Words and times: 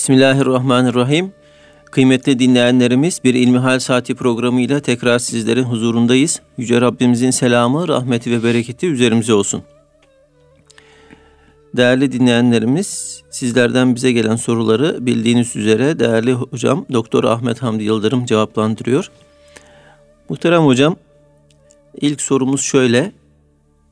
Bismillahirrahmanirrahim. 0.00 1.32
Kıymetli 1.84 2.38
dinleyenlerimiz 2.38 3.20
bir 3.24 3.34
İlmihal 3.34 3.78
Saati 3.78 4.14
programıyla 4.14 4.80
tekrar 4.80 5.18
sizlerin 5.18 5.62
huzurundayız. 5.62 6.40
Yüce 6.58 6.80
Rabbimizin 6.80 7.30
selamı, 7.30 7.88
rahmeti 7.88 8.30
ve 8.30 8.44
bereketi 8.44 8.86
üzerimize 8.86 9.34
olsun. 9.34 9.62
Değerli 11.76 12.12
dinleyenlerimiz, 12.12 13.22
sizlerden 13.30 13.94
bize 13.94 14.12
gelen 14.12 14.36
soruları 14.36 15.06
bildiğiniz 15.06 15.56
üzere 15.56 15.98
değerli 15.98 16.32
hocam 16.32 16.86
Doktor 16.92 17.24
Ahmet 17.24 17.62
Hamdi 17.62 17.84
Yıldırım 17.84 18.24
cevaplandırıyor. 18.24 19.10
Muhterem 20.28 20.62
hocam, 20.62 20.96
ilk 22.00 22.20
sorumuz 22.20 22.62
şöyle. 22.62 23.12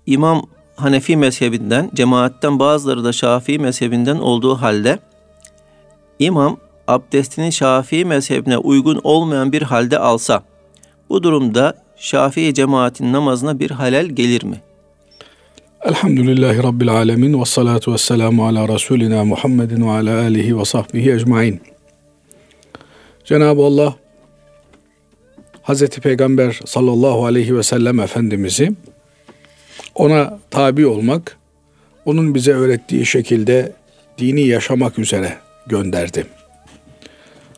İmam 0.06 0.42
Hanefi 0.76 1.16
mezhebinden, 1.16 1.90
cemaatten 1.94 2.58
bazıları 2.58 3.04
da 3.04 3.12
Şafii 3.12 3.58
mezhebinden 3.58 4.16
olduğu 4.16 4.54
halde 4.54 4.98
İmam 6.18 6.56
abdestini 6.88 7.52
Şafii 7.52 8.04
mezhebine 8.04 8.58
uygun 8.58 9.00
olmayan 9.04 9.52
bir 9.52 9.62
halde 9.62 9.98
alsa, 9.98 10.42
bu 11.08 11.22
durumda 11.22 11.74
Şafii 11.96 12.54
cemaatin 12.54 13.12
namazına 13.12 13.58
bir 13.58 13.70
halel 13.70 14.06
gelir 14.06 14.44
mi? 14.44 14.60
Elhamdülillahi 15.84 16.62
Rabbil 16.62 16.88
Alemin 16.88 17.40
ve 17.40 17.44
salatu 17.44 17.92
ve 17.92 17.98
selamu 17.98 18.46
ala 18.46 18.68
Resulina 18.68 19.24
Muhammedin 19.24 19.86
ve 19.86 19.90
ala 19.90 20.20
alihi 20.20 20.58
ve 20.58 20.64
sahbihi 20.64 21.12
ecmain. 21.12 21.60
Cenab-ı 23.24 23.62
Allah 23.62 23.94
Hazreti 25.62 26.00
Peygamber 26.00 26.60
sallallahu 26.64 27.26
aleyhi 27.26 27.56
ve 27.56 27.62
sellem 27.62 28.00
Efendimiz'i 28.00 28.72
ona 29.94 30.38
tabi 30.50 30.86
olmak, 30.86 31.38
onun 32.04 32.34
bize 32.34 32.52
öğrettiği 32.52 33.06
şekilde 33.06 33.72
dini 34.18 34.46
yaşamak 34.46 34.98
üzere 34.98 35.47
gönderdi. 35.68 36.26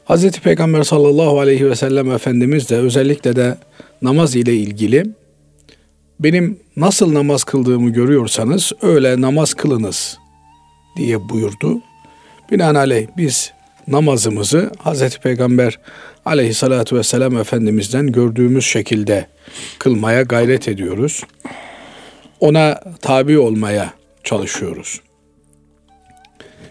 Hz. 0.09 0.30
Peygamber 0.30 0.82
sallallahu 0.82 1.41
aleyhi 1.41 1.70
ve 1.70 1.77
sellem 1.77 2.11
Efendimiz 2.11 2.70
de 2.70 2.77
özellikle 2.77 3.36
de 3.36 3.56
namaz 4.02 4.36
ile 4.36 4.55
ilgili 4.55 5.06
benim 6.20 6.61
nasıl 6.77 7.14
namaz 7.14 7.44
kıldığımı 7.44 7.91
görüyorsanız 7.91 8.72
öyle 8.83 9.20
namaz 9.20 9.55
kılınız 9.55 10.19
diye 10.97 11.28
buyurdu. 11.28 11.80
Binaenaleyh 12.50 13.06
biz 13.17 13.52
namazımızı 13.89 14.70
Hz. 14.84 15.19
Peygamber 15.19 15.78
aleyhissalatu 16.24 16.97
vesselam 16.97 17.36
Efendimiz'den 17.36 18.12
gördüğümüz 18.12 18.64
şekilde 18.64 19.27
kılmaya 19.78 20.22
gayret 20.22 20.69
ediyoruz. 20.69 21.24
Ona 22.41 22.80
tabi 23.00 23.39
olmaya 23.39 23.95
çalışıyoruz. 24.24 25.00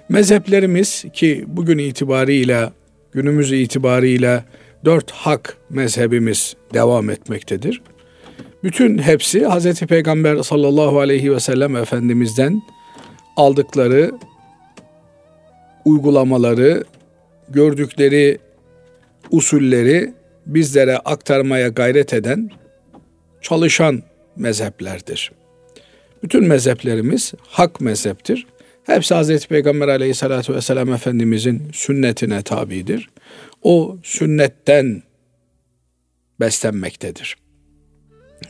Mezheplerimiz 0.09 1.05
ki 1.13 1.45
bugün 1.47 1.77
itibariyle 1.77 2.69
günümüz 3.11 3.51
itibariyle 3.51 4.43
dört 4.85 5.11
hak 5.11 5.57
mezhebimiz 5.69 6.55
devam 6.73 7.09
etmektedir. 7.09 7.81
Bütün 8.63 8.97
hepsi 8.97 9.47
Hz. 9.47 9.79
Peygamber 9.79 10.43
sallallahu 10.43 10.99
aleyhi 10.99 11.31
ve 11.31 11.39
sellem 11.39 11.75
Efendimiz'den 11.75 12.61
aldıkları 13.37 14.11
uygulamaları, 15.85 16.83
gördükleri 17.49 18.39
usulleri 19.31 20.13
bizlere 20.45 20.97
aktarmaya 20.97 21.67
gayret 21.67 22.13
eden, 22.13 22.49
çalışan 23.41 24.03
mezheplerdir. 24.35 25.31
Bütün 26.23 26.47
mezheplerimiz 26.47 27.33
hak 27.47 27.81
mezheptir. 27.81 28.47
Hepsi 28.89 29.13
Hazreti 29.13 29.47
Peygamber 29.47 29.87
aleyhissalatü 29.87 30.55
vesselam 30.55 30.93
Efendimizin 30.93 31.71
sünnetine 31.73 32.41
tabidir. 32.41 33.09
O 33.63 33.97
sünnetten 34.03 35.03
beslenmektedir. 36.39 37.37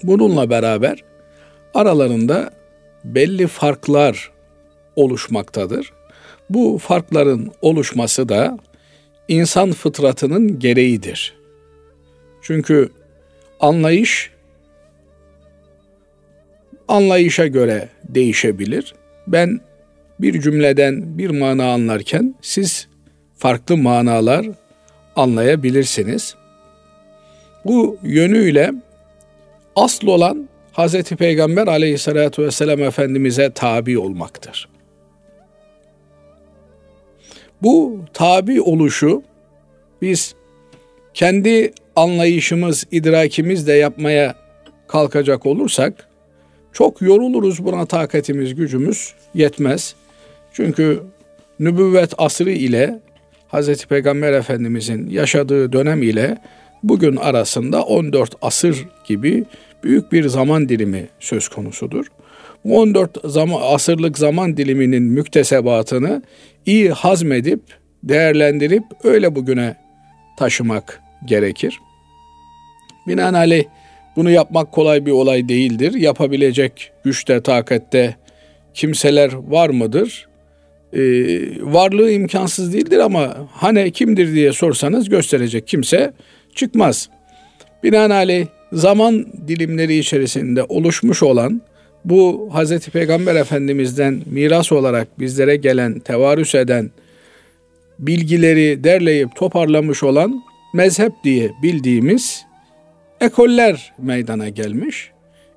Bununla 0.03 0.49
beraber 0.49 1.03
aralarında 1.73 2.51
belli 3.03 3.47
farklar 3.47 4.31
oluşmaktadır. 4.95 5.93
Bu 6.49 6.77
farkların 6.77 7.51
oluşması 7.61 8.29
da 8.29 8.57
insan 9.27 9.71
fıtratının 9.71 10.59
gereğidir. 10.59 11.37
Çünkü 12.41 12.89
anlayış 13.59 14.31
anlayışa 16.87 17.47
göre 17.47 17.89
değişebilir. 18.03 18.93
Ben 19.27 19.61
bir 20.19 20.41
cümleden 20.41 21.17
bir 21.17 21.29
mana 21.29 21.73
anlarken 21.73 22.35
siz 22.41 22.87
farklı 23.37 23.77
manalar 23.77 24.45
anlayabilirsiniz. 25.15 26.35
Bu 27.65 27.97
yönüyle 28.03 28.71
asıl 29.75 30.07
olan 30.07 30.49
Hz. 30.73 31.03
Peygamber 31.03 31.67
aleyhissalatü 31.67 32.43
vesselam 32.43 32.83
Efendimiz'e 32.83 33.51
tabi 33.51 33.99
olmaktır. 33.99 34.69
Bu 37.61 37.99
tabi 38.13 38.61
oluşu 38.61 39.23
biz 40.01 40.35
kendi 41.13 41.73
anlayışımız, 41.95 42.83
idrakimizle 42.91 43.73
yapmaya 43.73 44.35
kalkacak 44.87 45.45
olursak 45.45 46.07
çok 46.73 47.01
yoruluruz 47.01 47.65
buna 47.65 47.85
takatimiz, 47.85 48.55
gücümüz 48.55 49.13
yetmez. 49.33 49.95
Çünkü 50.59 51.03
nübüvvet 51.59 52.13
asrı 52.17 52.51
ile 52.51 52.99
Hz. 53.53 53.85
Peygamber 53.85 54.33
Efendimizin 54.33 55.09
yaşadığı 55.09 55.73
dönem 55.73 56.03
ile 56.03 56.37
bugün 56.83 57.15
arasında 57.15 57.83
14 57.83 58.35
asır 58.41 58.87
gibi 59.05 59.45
büyük 59.83 60.11
bir 60.11 60.27
zaman 60.27 60.69
dilimi 60.69 61.07
söz 61.19 61.47
konusudur. 61.47 62.05
Bu 62.65 62.79
14 62.79 63.17
zaman, 63.23 63.61
asırlık 63.63 64.17
zaman 64.17 64.57
diliminin 64.57 65.03
müktesebatını 65.03 66.23
iyi 66.65 66.91
hazmedip, 66.91 67.61
değerlendirip 68.03 68.83
öyle 69.03 69.35
bugüne 69.35 69.75
taşımak 70.37 71.01
gerekir. 71.25 71.79
Binaenaleyh 73.07 73.65
bunu 74.15 74.31
yapmak 74.31 74.71
kolay 74.71 75.05
bir 75.05 75.11
olay 75.11 75.49
değildir. 75.49 75.93
Yapabilecek 75.93 76.91
güçte, 77.03 77.43
takatte 77.43 78.15
kimseler 78.73 79.33
var 79.33 79.69
mıdır? 79.69 80.28
Ee, 80.93 80.99
varlığı 81.61 82.11
imkansız 82.11 82.73
değildir 82.73 82.97
ama 82.97 83.37
hani 83.51 83.91
kimdir 83.91 84.33
diye 84.33 84.53
sorsanız 84.53 85.09
gösterecek 85.09 85.67
kimse 85.67 86.13
çıkmaz. 86.55 87.09
Binaenaleyh 87.83 88.45
zaman 88.73 89.25
dilimleri 89.47 89.97
içerisinde 89.97 90.63
oluşmuş 90.63 91.23
olan 91.23 91.61
bu 92.05 92.49
Hz. 92.53 92.79
Peygamber 92.89 93.35
Efendimiz'den 93.35 94.21
miras 94.25 94.71
olarak 94.71 95.19
bizlere 95.19 95.55
gelen, 95.55 95.99
tevarüs 95.99 96.55
eden 96.55 96.91
bilgileri 97.99 98.83
derleyip 98.83 99.35
toparlamış 99.35 100.03
olan 100.03 100.43
mezhep 100.73 101.11
diye 101.23 101.51
bildiğimiz 101.63 102.45
ekoller 103.21 103.93
meydana 103.97 104.49
gelmiş. 104.49 105.11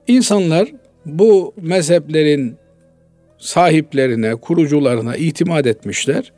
İnsanlar 0.06 0.68
bu 1.06 1.54
mezheplerin 1.60 2.56
sahiplerine, 3.42 4.34
kurucularına 4.34 5.16
itimat 5.16 5.66
etmişler 5.66 6.32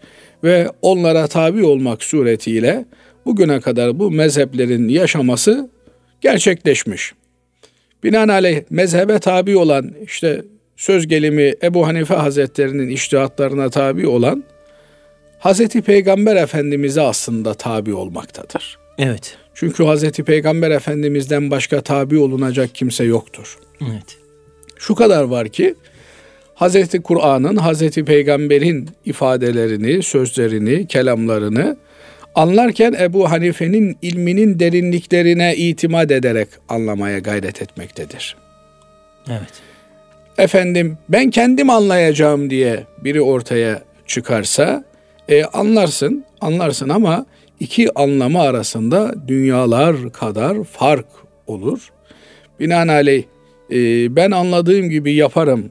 ve 0.45 0.69
onlara 0.83 1.27
tabi 1.27 1.65
olmak 1.65 2.05
suretiyle 2.05 2.85
bugüne 3.27 3.61
kadar 3.61 3.99
bu 3.99 4.11
mezheplerin 4.11 4.89
yaşaması 4.89 5.71
gerçekleşmiş. 6.21 7.13
Binaenaleyh 8.05 8.63
mezhebe 8.71 9.19
tabi 9.19 9.57
olan 9.57 9.95
işte 10.05 10.43
söz 10.77 11.07
gelimi 11.07 11.55
Ebu 11.63 11.87
Hanife 11.87 12.15
Hazretlerinin 12.15 12.89
iştihatlarına 12.89 13.71
tabi 13.71 14.07
olan 14.07 14.45
Hazreti 15.39 15.83
Peygamber 15.83 16.37
Efendimiz'e 16.37 17.01
aslında 17.01 17.55
tabi 17.55 17.95
olmaktadır. 17.95 18.79
Evet. 18.99 19.37
Çünkü 19.55 19.85
Hazreti 19.85 20.25
Peygamber 20.25 20.71
Efendimiz'den 20.71 21.51
başka 21.51 21.81
tabi 21.81 22.19
olunacak 22.19 22.71
kimse 22.75 23.05
yoktur. 23.05 23.59
Evet. 23.81 24.19
Şu 24.79 24.95
kadar 24.95 25.25
var 25.25 25.49
ki 25.49 25.75
Hazreti 26.55 27.03
Kur'an'ın 27.03 27.57
Hazreti 27.57 28.05
Peygamber'in 28.05 28.89
ifadelerini, 29.05 30.03
sözlerini, 30.03 30.87
kelamlarını 30.87 31.77
anlarken 32.35 32.93
Ebu 32.93 33.31
Hanife'nin 33.31 33.97
ilminin 34.03 34.59
derinliklerine 34.59 35.57
itimat 35.57 36.11
ederek 36.11 36.49
anlamaya 36.69 37.19
gayret 37.19 37.63
etmektedir. 37.63 38.37
Evet. 39.29 39.53
Efendim 40.39 40.99
ben 41.09 41.31
kendim 41.31 41.71
anlayacağım 41.71 42.51
diye 42.51 42.85
biri 43.05 43.23
ortaya 43.23 43.83
çıkarsa 44.07 44.85
e, 45.29 45.45
anlarsın, 45.45 46.25
anlarsın 46.41 46.89
ama 46.89 47.27
iki 47.61 47.99
anlamı 47.99 48.41
arasında 48.41 49.15
dünyalar 49.29 50.13
kadar 50.13 50.65
fark 50.65 51.07
olur. 51.47 51.89
Binaenaleyh 52.61 53.25
e, 53.71 53.77
ben 54.17 54.31
anladığım 54.31 54.91
gibi 54.91 55.15
yaparım 55.15 55.71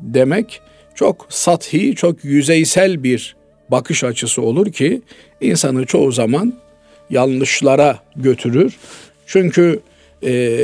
demek 0.00 0.60
çok 0.94 1.26
sathi, 1.28 1.94
çok 1.94 2.24
yüzeysel 2.24 3.02
bir 3.02 3.36
bakış 3.70 4.04
açısı 4.04 4.42
olur 4.42 4.72
ki 4.72 5.02
insanı 5.40 5.86
çoğu 5.86 6.12
zaman 6.12 6.54
yanlışlara 7.10 7.98
götürür. 8.16 8.76
Çünkü 9.26 9.80
e, 10.24 10.60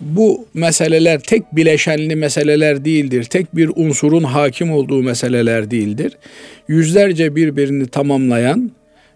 bu 0.00 0.46
meseleler 0.54 1.20
tek 1.20 1.56
bileşenli 1.56 2.16
meseleler 2.16 2.84
değildir. 2.84 3.24
Tek 3.24 3.56
bir 3.56 3.70
unsurun 3.76 4.22
hakim 4.22 4.72
olduğu 4.72 5.02
meseleler 5.02 5.70
değildir. 5.70 6.12
Yüzlerce 6.68 7.36
birbirini 7.36 7.86
tamamlayan 7.86 8.70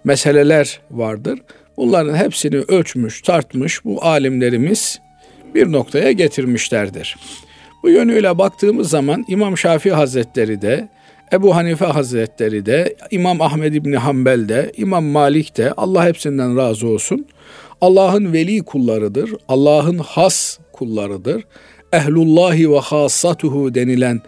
meseleler 0.04 0.80
vardır. 0.90 1.38
Bunların 1.76 2.16
hepsini 2.16 2.56
ölçmüş, 2.56 3.22
tartmış 3.22 3.84
bu 3.84 4.04
alimlerimiz 4.04 4.98
bir 5.54 5.72
noktaya 5.72 6.12
getirmişlerdir. 6.12 7.16
Bu 7.82 7.90
yönüyle 7.90 8.38
baktığımız 8.38 8.90
zaman 8.90 9.25
İmam 9.28 9.58
Şafii 9.58 9.93
Hazretleri 9.93 10.62
de, 10.62 10.88
Ebu 11.32 11.56
Hanife 11.56 11.84
Hazretleri 11.84 12.67
de, 12.67 12.96
İmam 13.11 13.40
Ahmed 13.40 13.75
İbni 13.75 13.96
Hanbel 13.96 14.49
de, 14.49 14.73
İmam 14.76 15.05
Malik 15.05 15.56
de 15.56 15.73
Allah 15.73 16.06
hepsinden 16.06 16.56
razı 16.56 16.88
olsun. 16.88 17.26
Allah'ın 17.81 18.32
veli 18.32 18.62
kullarıdır. 18.62 19.31
Allah'ın 19.49 19.99
has 19.99 20.58
kullarıdır. 20.73 21.44
Ehlullahi 21.93 22.73
ve 22.73 22.78
hassatuhu 22.78 23.75
denilen 23.75 24.20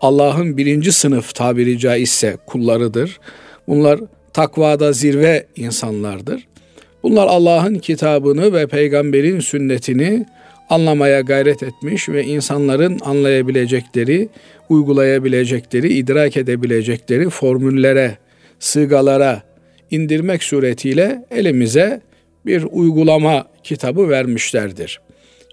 Allah'ın 0.00 0.56
birinci 0.56 0.92
sınıf 0.92 1.34
tabiri 1.34 1.78
caizse 1.78 2.36
kullarıdır. 2.46 3.20
Bunlar 3.68 4.00
takvada 4.32 4.92
zirve 4.92 5.46
insanlardır. 5.56 6.46
Bunlar 7.02 7.26
Allah'ın 7.26 7.74
kitabını 7.74 8.52
ve 8.52 8.66
peygamberin 8.66 9.40
sünnetini 9.40 10.26
anlamaya 10.70 11.20
gayret 11.20 11.62
etmiş 11.62 12.08
ve 12.08 12.24
insanların 12.24 13.00
anlayabilecekleri, 13.04 14.28
uygulayabilecekleri, 14.68 15.88
idrak 15.88 16.36
edebilecekleri 16.36 17.30
formüllere, 17.30 18.18
sığgalara 18.58 19.42
indirmek 19.90 20.42
suretiyle 20.42 21.24
elimize 21.30 22.00
bir 22.46 22.66
uygulama 22.70 23.46
kitabı 23.62 24.08
vermişlerdir. 24.08 25.00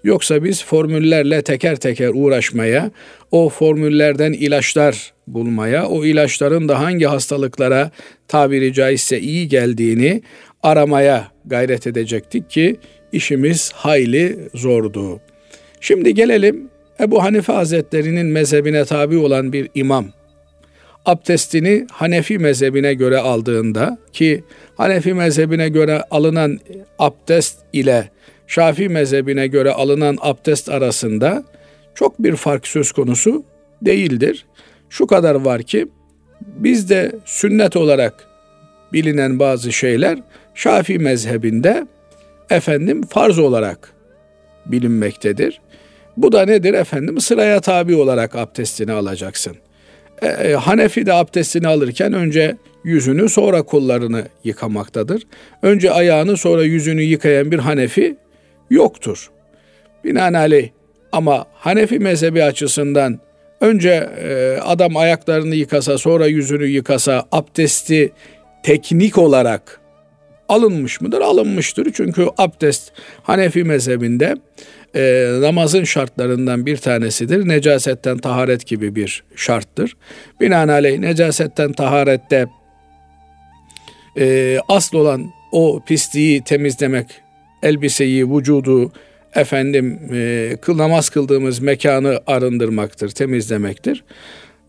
Yoksa 0.04 0.44
biz 0.44 0.64
formüllerle 0.64 1.42
teker 1.42 1.76
teker 1.76 2.10
uğraşmaya, 2.14 2.90
o 3.30 3.48
formüllerden 3.48 4.32
ilaçlar 4.32 5.12
bulmaya, 5.26 5.86
o 5.86 6.04
ilaçların 6.04 6.68
da 6.68 6.80
hangi 6.80 7.06
hastalıklara 7.06 7.90
tabiri 8.28 8.72
caizse 8.72 9.20
iyi 9.20 9.48
geldiğini 9.48 10.22
aramaya 10.62 11.28
gayret 11.44 11.86
edecektik 11.86 12.50
ki 12.50 12.76
işimiz 13.12 13.72
hayli 13.72 14.38
zordu. 14.54 15.20
Şimdi 15.80 16.14
gelelim 16.14 16.68
Ebu 17.00 17.22
Hanife 17.22 17.52
Hazretleri'nin 17.52 18.26
mezhebine 18.26 18.84
tabi 18.84 19.16
olan 19.16 19.52
bir 19.52 19.68
imam 19.74 20.06
abdestini 21.06 21.86
Hanefi 21.92 22.38
mezhebine 22.38 22.94
göre 22.94 23.18
aldığında 23.18 23.98
ki 24.12 24.44
Hanefi 24.76 25.14
mezhebine 25.14 25.68
göre 25.68 26.02
alınan 26.10 26.58
abdest 26.98 27.58
ile 27.72 28.10
Şafii 28.46 28.88
mezhebine 28.88 29.46
göre 29.46 29.70
alınan 29.70 30.18
abdest 30.20 30.68
arasında 30.68 31.44
çok 31.94 32.18
bir 32.18 32.36
fark 32.36 32.66
söz 32.66 32.92
konusu 32.92 33.44
değildir. 33.82 34.46
Şu 34.90 35.06
kadar 35.06 35.34
var 35.34 35.62
ki 35.62 35.86
bizde 36.40 37.12
sünnet 37.24 37.76
olarak 37.76 38.26
bilinen 38.92 39.38
bazı 39.38 39.72
şeyler 39.72 40.18
Şafii 40.54 40.98
mezhebinde 40.98 41.86
efendim 42.50 43.02
farz 43.02 43.38
olarak 43.38 43.92
bilinmektedir. 44.66 45.60
Bu 46.16 46.32
da 46.32 46.44
nedir 46.44 46.74
efendim? 46.74 47.20
Sıraya 47.20 47.60
tabi 47.60 47.96
olarak 47.96 48.36
abdestini 48.36 48.92
alacaksın. 48.92 49.56
E, 50.22 50.26
e, 50.26 50.52
Hanefi 50.52 51.06
de 51.06 51.12
abdestini 51.12 51.68
alırken 51.68 52.12
önce 52.12 52.56
yüzünü 52.84 53.28
sonra 53.28 53.62
kollarını 53.62 54.24
yıkamaktadır. 54.44 55.22
Önce 55.62 55.90
ayağını 55.90 56.36
sonra 56.36 56.64
yüzünü 56.64 57.02
yıkayan 57.02 57.50
bir 57.50 57.58
Hanefi 57.58 58.16
yoktur. 58.70 59.30
Binaenaleyh 60.04 60.68
ama 61.12 61.46
Hanefi 61.54 61.98
mezhebi 61.98 62.44
açısından 62.44 63.20
önce 63.60 64.10
e, 64.22 64.58
adam 64.62 64.96
ayaklarını 64.96 65.54
yıkasa 65.54 65.98
sonra 65.98 66.26
yüzünü 66.26 66.66
yıkasa 66.66 67.26
abdesti 67.32 68.12
teknik 68.62 69.18
olarak 69.18 69.80
alınmış 70.48 71.00
mıdır? 71.00 71.20
Alınmıştır. 71.20 71.92
Çünkü 71.92 72.26
abdest 72.38 72.92
Hanefi 73.22 73.64
mezhebinde 73.64 74.36
e, 74.94 75.28
namazın 75.40 75.84
şartlarından 75.84 76.66
bir 76.66 76.76
tanesidir. 76.76 77.48
Necasetten 77.48 78.18
taharet 78.18 78.66
gibi 78.66 78.94
bir 78.94 79.24
şarttır. 79.36 79.96
Binaenaleyh 80.40 80.98
necasetten 80.98 81.72
taharette 81.72 82.46
e, 84.18 84.58
asıl 84.68 84.98
olan 84.98 85.30
o 85.52 85.80
pisliği 85.86 86.44
temizlemek, 86.44 87.06
elbiseyi, 87.62 88.30
vücudu, 88.30 88.92
efendim 89.34 90.00
e, 90.12 90.56
namaz 90.68 91.10
kıldığımız 91.10 91.58
mekanı 91.58 92.20
arındırmaktır, 92.26 93.10
temizlemektir. 93.10 94.04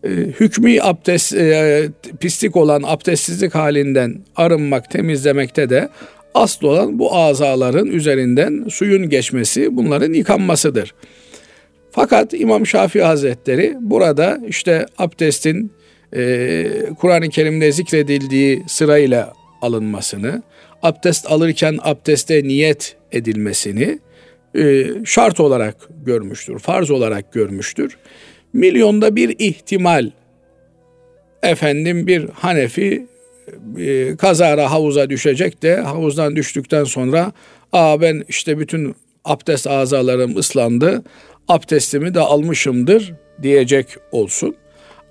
E, 0.04 0.10
hükmü 0.10 0.82
abdest 0.82 1.34
e, 1.34 1.90
pislik 2.20 2.56
olan 2.56 2.84
abdestsizlik 2.86 3.56
halinden 3.56 4.16
arınmak, 4.36 4.92
temizlemekte 4.92 5.70
de 5.70 5.90
asıl 6.34 6.68
olan 6.68 7.00
bu 7.00 7.16
azaların 7.16 7.88
üzerinden 7.88 8.66
suyun 8.70 9.10
geçmesi, 9.10 9.78
bunların 9.78 10.14
yıkanmasıdır. 10.14 10.94
Fakat 11.92 12.34
İmam 12.34 12.68
Şafii 12.68 13.02
Hazretleri 13.02 13.78
burada 13.82 14.40
işte 14.48 14.86
abdestin 14.98 15.72
e, 16.16 16.66
Kur'an-ı 17.00 17.30
Kerim'de 17.30 17.72
zikredildiği 17.72 18.64
sırayla 18.68 19.34
alınmasını, 19.62 20.44
abdest 20.82 21.32
alırken 21.32 21.78
abdeste 21.82 22.44
niyet 22.44 22.96
edilmesini 23.12 24.00
e, 24.58 24.86
şart 25.06 25.40
olarak 25.40 25.76
görmüştür, 26.06 26.60
farz 26.60 26.92
olarak 26.92 27.34
görmüştür. 27.34 27.98
Milyonda 28.54 29.16
bir 29.16 29.36
ihtimal 29.40 30.10
efendim 31.44 32.08
bir 32.08 32.30
Hanefi 32.30 33.08
e, 33.78 34.16
kazara 34.16 34.72
havuza 34.72 35.10
düşecek 35.10 35.64
de 35.64 35.76
havuzdan 35.76 36.36
düştükten 36.36 36.84
sonra 36.84 37.32
aa 37.72 38.02
ben 38.02 38.24
işte 38.30 38.60
bütün 38.60 38.96
abdest 39.26 39.68
azalarım 39.68 40.38
ıslandı 40.38 41.04
abdestimi 41.48 42.14
de 42.14 42.20
almışımdır 42.20 43.14
diyecek 43.42 43.88
olsun. 44.12 44.56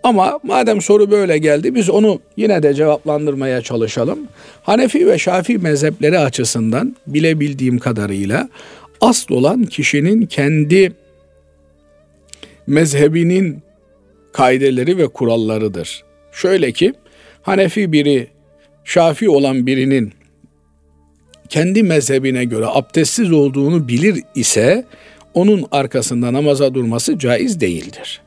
Ama 0.03 0.41
madem 0.43 0.81
soru 0.81 1.11
böyle 1.11 1.39
geldi 1.39 1.75
biz 1.75 1.91
onu 1.91 2.21
yine 2.37 2.63
de 2.63 2.75
cevaplandırmaya 2.75 3.61
çalışalım. 3.61 4.19
Hanefi 4.63 5.07
ve 5.07 5.19
Şafii 5.19 5.59
mezhepleri 5.59 6.19
açısından 6.19 6.97
bilebildiğim 7.07 7.79
kadarıyla 7.79 8.49
asıl 9.01 9.35
olan 9.35 9.65
kişinin 9.65 10.27
kendi 10.27 10.93
mezhebinin 12.67 13.63
kaideleri 14.33 14.99
ve 14.99 15.09
kurallarıdır. 15.09 16.05
Şöyle 16.33 16.73
ki 16.73 16.95
Hanefi 17.43 17.93
biri, 17.93 18.29
Şafi 18.85 19.31
olan 19.31 19.67
birinin 19.67 20.13
kendi 21.49 21.83
mezhebine 21.83 22.45
göre 22.45 22.67
abdestsiz 22.69 23.33
olduğunu 23.33 23.89
bilir 23.89 24.23
ise 24.35 24.85
onun 25.35 25.67
arkasında 25.71 26.33
namaza 26.33 26.75
durması 26.75 27.19
caiz 27.19 27.61
değildir. 27.61 28.23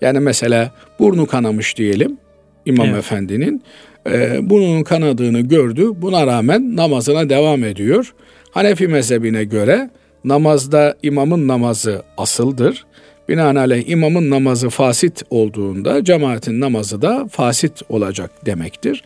Yani 0.00 0.20
mesela 0.20 0.74
burnu 0.98 1.26
kanamış 1.26 1.76
diyelim 1.76 2.18
İmam 2.66 2.86
evet. 2.86 2.98
Efendi'nin 2.98 3.62
e, 4.10 4.50
burnunun 4.50 4.82
kanadığını 4.82 5.40
gördü. 5.40 5.90
Buna 5.96 6.26
rağmen 6.26 6.76
namazına 6.76 7.28
devam 7.28 7.64
ediyor. 7.64 8.14
Hanefi 8.50 8.88
mezhebine 8.88 9.44
göre 9.44 9.90
namazda 10.24 10.96
imamın 11.02 11.48
namazı 11.48 12.02
asıldır. 12.16 12.86
Binaenaleyh 13.28 13.88
imamın 13.88 14.30
namazı 14.30 14.68
fasit 14.68 15.22
olduğunda 15.30 16.04
cemaatin 16.04 16.60
namazı 16.60 17.02
da 17.02 17.26
fasit 17.30 17.82
olacak 17.88 18.30
demektir. 18.46 19.04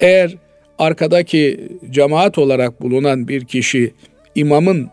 Eğer 0.00 0.36
arkadaki 0.78 1.68
cemaat 1.90 2.38
olarak 2.38 2.82
bulunan 2.82 3.28
bir 3.28 3.44
kişi 3.44 3.94
imamın 4.34 4.90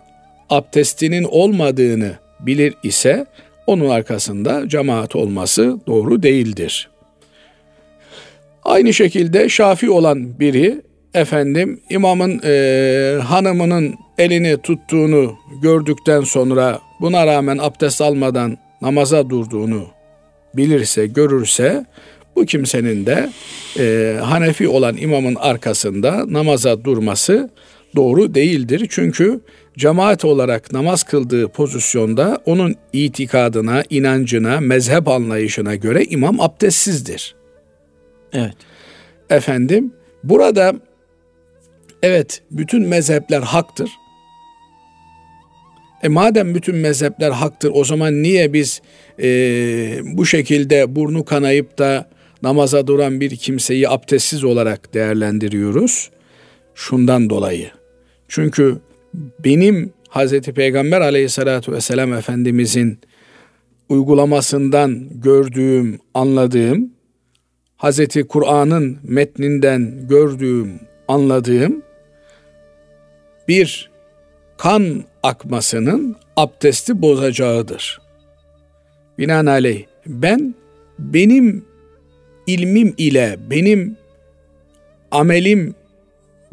abdestinin 0.50 1.24
olmadığını 1.24 2.12
bilir 2.40 2.74
ise 2.84 3.26
onun 3.68 3.90
arkasında 3.90 4.70
cemaat 4.70 5.16
olması 5.16 5.80
doğru 5.88 6.24
değildir. 6.24 6.90
Aynı 8.64 8.94
şekilde 8.94 9.50
şafi 9.50 9.90
olan 9.90 10.40
biri 10.40 10.82
efendim 11.14 11.80
imamın 11.90 12.42
e, 12.44 13.18
hanımının 13.24 13.96
elini 14.18 14.58
tuttuğunu 14.62 15.36
gördükten 15.62 16.22
sonra 16.22 16.80
buna 17.02 17.28
rağmen 17.28 17.58
abdest 17.58 18.02
almadan 18.02 18.58
namaza 18.82 19.30
durduğunu 19.30 19.88
bilirse, 20.54 21.08
görürse 21.08 21.86
bu 22.36 22.46
kimsenin 22.46 23.06
de 23.06 23.30
e, 23.80 24.18
Hanefi 24.22 24.68
olan 24.68 24.98
imamın 24.98 25.36
arkasında 25.36 26.26
namaza 26.28 26.84
durması 26.84 27.50
doğru 27.96 28.34
değildir. 28.34 28.88
Çünkü 28.90 29.42
cemaat 29.78 30.26
olarak 30.26 30.72
namaz 30.74 31.04
kıldığı 31.04 31.48
pozisyonda 31.48 32.42
onun 32.46 32.76
itikadına, 32.94 33.84
inancına, 33.90 34.60
mezhep 34.60 35.08
anlayışına 35.08 35.76
göre 35.76 36.04
imam 36.04 36.42
abdestsizdir. 36.42 37.36
Evet. 38.34 38.56
efendim 39.30 39.94
burada 40.24 40.74
evet 42.04 42.42
bütün 42.52 42.88
mezhepler 42.88 43.42
haktır. 43.42 43.90
E 46.04 46.08
madem 46.08 46.56
bütün 46.56 46.76
mezhepler 46.76 47.32
haktır 47.32 47.72
o 47.74 47.84
zaman 47.84 48.24
niye 48.24 48.54
biz 48.54 48.82
e, 49.22 49.28
bu 50.04 50.26
şekilde 50.26 50.96
burnu 50.96 51.26
kanayıp 51.26 51.78
da 51.78 52.10
namaza 52.44 52.88
duran 52.88 53.20
bir 53.20 53.36
kimseyi 53.36 53.90
abdestsiz 53.90 54.44
olarak 54.44 54.94
değerlendiriyoruz? 54.94 56.10
Şundan 56.76 57.30
dolayı. 57.30 57.72
Çünkü 58.28 58.78
benim 59.46 59.94
Hazreti 60.10 60.54
Peygamber 60.54 61.02
aleyhissalatu 61.02 61.72
vesselam 61.72 62.14
Efendimizin 62.14 63.00
uygulamasından 63.90 65.08
gördüğüm, 65.12 66.00
anladığım, 66.14 66.94
Hazreti 67.78 68.24
Kur'an'ın 68.24 69.00
metninden 69.04 70.08
gördüğüm, 70.08 70.80
anladığım 71.08 71.84
bir 73.48 73.92
kan 74.58 75.04
akmasının 75.24 76.16
abdesti 76.38 77.02
bozacağıdır. 77.02 78.02
Binaenaleyh 79.18 79.86
ben 80.08 80.56
benim 81.00 81.66
ilmim 82.48 82.94
ile 82.98 83.38
benim 83.50 83.98
amelim 85.12 85.76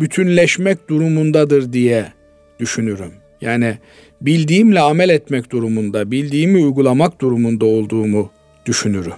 bütünleşmek 0.01 0.89
durumundadır 0.89 1.73
diye 1.73 2.13
düşünürüm. 2.61 3.13
Yani 3.41 3.79
bildiğimle 4.21 4.81
amel 4.81 5.09
etmek 5.09 5.51
durumunda, 5.51 6.11
bildiğimi 6.11 6.59
uygulamak 6.65 7.21
durumunda 7.21 7.65
olduğumu 7.65 8.31
düşünürüm. 8.67 9.13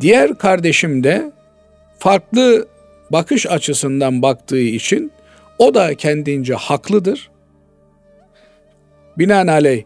Diğer 0.00 0.38
kardeşim 0.38 1.04
de 1.04 1.32
farklı 1.98 2.68
bakış 3.12 3.46
açısından 3.46 4.22
baktığı 4.22 4.60
için 4.60 5.12
o 5.58 5.74
da 5.74 5.94
kendince 5.94 6.54
haklıdır. 6.54 7.30
Binaenaleyh 9.18 9.84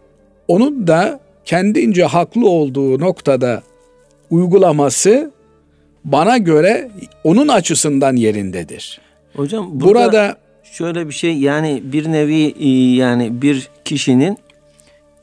onun 0.48 0.86
da 0.86 1.20
kendince 1.44 2.04
haklı 2.04 2.48
olduğu 2.48 3.00
noktada 3.00 3.62
uygulaması 4.30 5.30
bana 6.04 6.38
göre 6.38 6.90
onun 7.24 7.48
açısından 7.48 8.16
yerindedir. 8.16 9.00
Hocam 9.36 9.68
burada, 9.72 9.94
burada 9.94 10.36
şöyle 10.72 11.08
bir 11.08 11.14
şey 11.14 11.38
yani 11.38 11.82
bir 11.84 12.12
nevi 12.12 12.54
e, 12.60 12.68
yani 12.94 13.42
bir 13.42 13.68
kişinin 13.84 14.38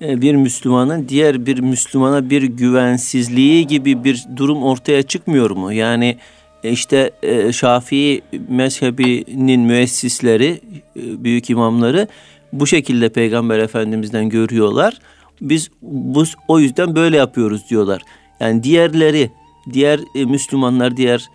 e, 0.01 0.21
bir 0.21 0.35
Müslümanın 0.35 1.09
diğer 1.09 1.45
bir 1.45 1.59
Müslümana 1.59 2.29
bir 2.29 2.43
güvensizliği 2.43 3.67
gibi 3.67 4.03
bir 4.03 4.25
durum 4.35 4.63
ortaya 4.63 5.03
çıkmıyor 5.03 5.49
mu? 5.49 5.73
Yani 5.73 6.17
e, 6.63 6.71
işte 6.71 7.11
Şafii 7.51 8.21
mezhebinin 8.49 9.61
müessisleri, 9.61 10.61
büyük 10.95 11.49
imamları 11.49 12.07
bu 12.53 12.67
şekilde 12.67 13.09
Peygamber 13.09 13.59
Efendimiz'den 13.59 14.29
görüyorlar. 14.29 14.99
Biz 15.41 15.69
bu, 15.81 16.23
o 16.47 16.59
yüzden 16.59 16.95
böyle 16.95 17.17
yapıyoruz 17.17 17.69
diyorlar. 17.69 18.01
Yani 18.39 18.63
diğerleri, 18.63 19.31
diğer 19.73 19.99
Müslümanlar, 20.15 20.97
diğer 20.97 21.25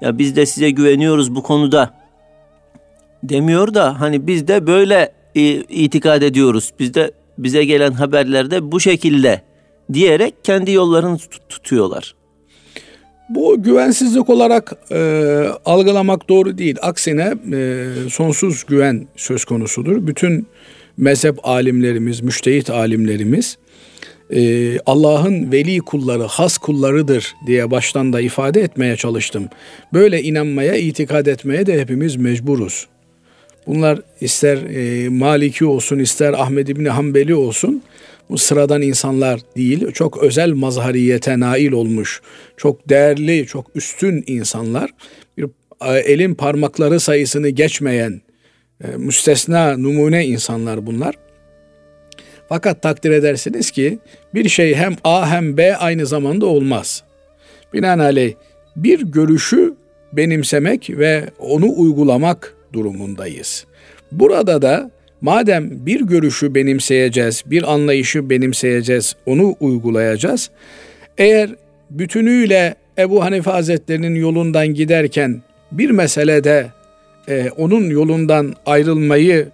ya 0.00 0.18
biz 0.18 0.36
de 0.36 0.46
size 0.46 0.70
güveniyoruz 0.70 1.34
bu 1.34 1.42
konuda 1.42 1.94
demiyor 3.22 3.74
da 3.74 4.00
hani 4.00 4.26
biz 4.26 4.48
de 4.48 4.66
böyle 4.66 5.12
e, 5.34 5.42
itikad 5.54 6.22
ediyoruz. 6.22 6.72
Biz 6.78 6.94
de 6.94 7.12
bize 7.38 7.64
gelen 7.64 7.92
haberlerde 7.92 8.72
bu 8.72 8.80
şekilde 8.80 9.42
diyerek 9.92 10.34
kendi 10.44 10.72
yollarını 10.72 11.18
tut- 11.18 11.48
tutuyorlar. 11.48 12.14
Bu 13.28 13.62
güvensizlik 13.62 14.30
olarak 14.30 14.72
e, 14.90 14.98
algılamak 15.64 16.28
doğru 16.28 16.58
değil. 16.58 16.76
Aksine 16.82 17.34
e, 17.52 17.86
sonsuz 18.10 18.64
güven 18.64 19.06
söz 19.16 19.44
konusudur. 19.44 20.06
Bütün 20.06 20.46
mezhep 20.98 21.48
alimlerimiz, 21.48 22.20
müştehit 22.20 22.70
alimlerimiz 22.70 23.58
e, 24.30 24.78
Allah'ın 24.86 25.52
veli 25.52 25.78
kulları, 25.78 26.22
has 26.22 26.58
kullarıdır 26.58 27.34
diye 27.46 27.70
baştan 27.70 28.12
da 28.12 28.20
ifade 28.20 28.60
etmeye 28.60 28.96
çalıştım. 28.96 29.48
Böyle 29.92 30.22
inanmaya, 30.22 30.76
itikad 30.76 31.26
etmeye 31.26 31.66
de 31.66 31.80
hepimiz 31.80 32.16
mecburuz. 32.16 32.86
Bunlar 33.66 34.00
ister 34.20 34.56
e, 34.56 35.08
Maliki 35.08 35.64
olsun, 35.64 35.98
ister 35.98 36.32
Ahmed 36.32 36.68
İbni 36.68 36.88
Hanbeli 36.88 37.34
olsun, 37.34 37.82
bu 38.30 38.38
sıradan 38.38 38.82
insanlar 38.82 39.40
değil, 39.56 39.92
çok 39.92 40.22
özel 40.22 40.52
mazhariyete 40.52 41.40
nail 41.40 41.72
olmuş, 41.72 42.20
çok 42.56 42.88
değerli, 42.88 43.46
çok 43.46 43.66
üstün 43.74 44.24
insanlar. 44.26 44.90
Bir 45.36 45.44
e, 45.86 45.98
elin 45.98 46.34
parmakları 46.34 47.00
sayısını 47.00 47.48
geçmeyen, 47.48 48.20
e, 48.84 48.96
müstesna, 48.96 49.76
numune 49.76 50.26
insanlar 50.26 50.86
bunlar. 50.86 51.14
Fakat 52.48 52.82
takdir 52.82 53.10
edersiniz 53.10 53.70
ki 53.70 53.98
bir 54.34 54.48
şey 54.48 54.74
hem 54.74 54.96
A 55.04 55.30
hem 55.30 55.56
B 55.56 55.76
aynı 55.76 56.06
zamanda 56.06 56.46
olmaz. 56.46 57.02
Binaenaleyh 57.72 58.34
bir 58.76 59.02
görüşü 59.02 59.74
benimsemek 60.12 60.90
ve 60.90 61.24
onu 61.38 61.72
uygulamak 61.76 62.54
durumundayız. 62.72 63.66
Burada 64.12 64.62
da 64.62 64.90
madem 65.20 65.86
bir 65.86 66.00
görüşü 66.00 66.54
benimseyeceğiz, 66.54 67.42
bir 67.46 67.72
anlayışı 67.72 68.30
benimseyeceğiz, 68.30 69.16
onu 69.26 69.56
uygulayacağız. 69.60 70.50
Eğer 71.18 71.50
bütünüyle 71.90 72.74
Ebu 72.98 73.24
Hanife 73.24 73.50
Hazretleri'nin 73.50 74.14
yolundan 74.14 74.68
giderken 74.74 75.42
bir 75.72 75.90
meselede 75.90 76.66
e, 77.28 77.50
onun 77.56 77.90
yolundan 77.90 78.54
ayrılmayı 78.66 79.48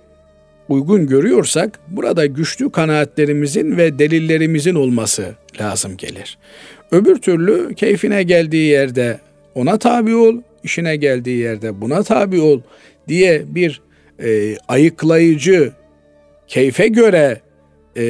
uygun 0.69 1.07
görüyorsak 1.07 1.81
burada 1.88 2.26
güçlü 2.26 2.73
kanaatlerimizin 2.73 3.76
ve 3.76 3.99
delillerimizin 3.99 4.75
olması 4.75 5.35
lazım 5.61 5.97
gelir. 5.97 6.38
Öbür 6.90 7.16
türlü 7.16 7.75
keyfine 7.75 8.23
geldiği 8.23 8.66
yerde 8.66 9.21
ona 9.54 9.78
tabi 9.78 10.14
ol, 10.14 10.40
işine 10.62 10.97
geldiği 10.97 11.38
yerde 11.38 11.81
buna 11.81 12.02
tabi 12.02 12.40
ol 12.40 12.61
diye 13.09 13.43
bir 13.47 13.83
e, 14.23 14.57
ayıklayıcı, 14.69 15.73
keyfe 16.47 16.88
göre 16.88 17.40
e, 17.97 18.04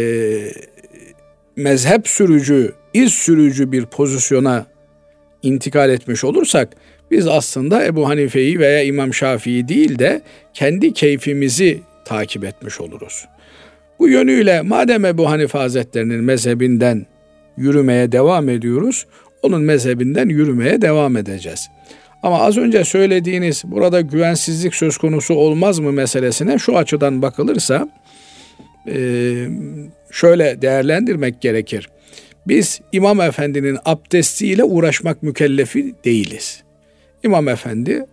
mezhep 1.56 2.09
sürücü, 2.09 2.73
iz 2.94 3.12
sürücü 3.12 3.73
bir 3.73 3.87
pozisyona 3.87 4.66
intikal 5.42 5.90
etmiş 5.90 6.25
olursak 6.25 6.76
biz 7.14 7.28
aslında 7.28 7.87
Ebu 7.87 8.09
Hanife'yi 8.09 8.59
veya 8.59 8.83
İmam 8.83 9.14
Şafii'yi 9.14 9.68
değil 9.68 9.99
de 9.99 10.23
kendi 10.54 10.92
keyfimizi 10.92 11.80
takip 12.04 12.44
etmiş 12.44 12.80
oluruz. 12.80 13.25
Bu 13.99 14.09
yönüyle 14.09 14.62
madem 14.62 15.04
Ebu 15.04 15.30
Hanife 15.30 15.59
Hazretlerinin 15.59 16.25
mezhebinden 16.25 17.06
yürümeye 17.56 18.12
devam 18.12 18.49
ediyoruz, 18.49 19.06
onun 19.42 19.62
mezhebinden 19.62 20.28
yürümeye 20.28 20.83
devam 20.83 21.16
edeceğiz. 21.16 21.68
Ama 22.23 22.40
az 22.40 22.59
önce 22.59 22.85
söylediğiniz 22.85 23.62
burada 23.64 24.00
güvensizlik 24.00 24.75
söz 24.75 24.97
konusu 24.97 25.35
olmaz 25.35 25.78
mı 25.78 25.92
meselesine 25.92 26.59
şu 26.59 26.76
açıdan 26.76 27.23
bakılırsa 27.23 27.88
e, 28.88 28.97
şöyle 30.11 30.62
değerlendirmek 30.62 31.40
gerekir. 31.40 31.88
Biz 32.47 32.80
İmam 32.92 33.21
Efendi'nin 33.21 33.78
abdestiyle 33.85 34.64
uğraşmak 34.64 35.23
mükellefi 35.23 35.94
değiliz. 36.04 36.64
İmam 37.24 37.48
Efendi 37.48 38.06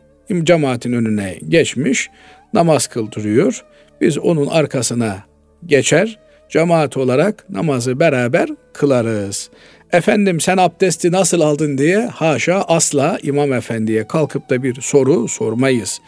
cemaatin 0.44 0.94
önüne 0.94 1.38
geçmiş, 1.48 2.10
namaz 2.54 2.88
kıldırıyor. 2.88 3.66
Biz 4.02 4.18
onun 4.18 4.48
arkasına 4.48 5.24
geçer, 5.66 6.20
cemaat 6.50 6.98
olarak 6.98 7.50
namazı 7.50 8.00
beraber 8.00 8.50
kılarız 8.74 9.50
efendim 9.94 10.40
sen 10.40 10.58
abdesti 10.58 11.12
nasıl 11.12 11.42
aldın 11.42 11.78
diye 11.78 11.98
haşa 11.98 12.62
asla 12.62 13.20
İmam 13.24 13.54
Efendi'ye 13.54 14.08
kalkıp 14.08 14.50
da 14.50 14.64
bir 14.64 14.82
soru 14.82 15.28
sormayız. 15.28 16.02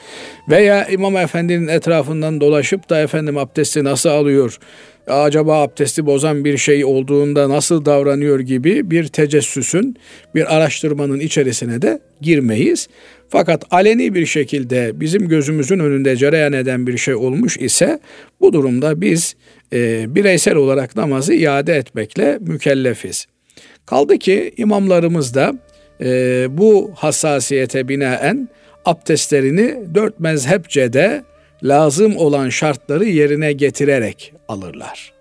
Veya 0.50 0.88
İmam 0.88 1.18
Efendi'nin 1.18 1.68
etrafından 1.68 2.42
dolaşıp 2.42 2.90
da 2.90 3.00
efendim 3.00 3.38
abdesti 3.38 3.84
nasıl 3.84 4.10
alıyor, 4.10 4.60
acaba 5.08 5.62
abdesti 5.62 6.06
bozan 6.06 6.46
bir 6.46 6.58
şey 6.58 6.86
olduğunda 6.86 7.50
nasıl 7.50 7.86
davranıyor 7.86 8.40
gibi 8.40 8.92
bir 8.92 9.08
tecessüsün, 9.08 9.96
bir 10.36 10.56
araştırmanın 10.56 11.20
içerisine 11.20 11.82
de 11.82 12.00
girmeyiz. 12.22 12.88
Fakat 13.30 13.64
aleni 13.72 14.16
bir 14.16 14.26
şekilde 14.26 14.92
bizim 14.94 15.28
gözümüzün 15.28 15.80
önünde 15.80 16.16
cereyan 16.16 16.54
eden 16.54 16.88
bir 16.88 16.98
şey 16.98 17.16
olmuş 17.16 17.58
ise 17.58 18.00
bu 18.42 18.54
durumda 18.54 19.02
biz 19.02 19.36
e, 19.74 20.06
bireysel 20.16 20.56
olarak 20.56 20.96
namazı 20.96 21.34
iade 21.34 21.76
etmekle 21.76 22.38
mükellefiz. 22.42 23.28
Kaldı 23.86 24.18
ki 24.18 24.54
imamlarımız 24.58 25.34
da 25.34 25.54
e, 26.02 26.46
bu 26.58 26.92
hassasiyete 26.96 27.88
binaen 27.88 28.50
abdestlerini 28.86 29.96
dört 29.96 30.20
mezhepçe 30.20 30.94
de 30.94 31.24
lazım 31.64 32.18
olan 32.18 32.50
şartları 32.50 33.06
yerine 33.06 33.54
getirerek 33.54 34.34
alırlar. 34.48 35.14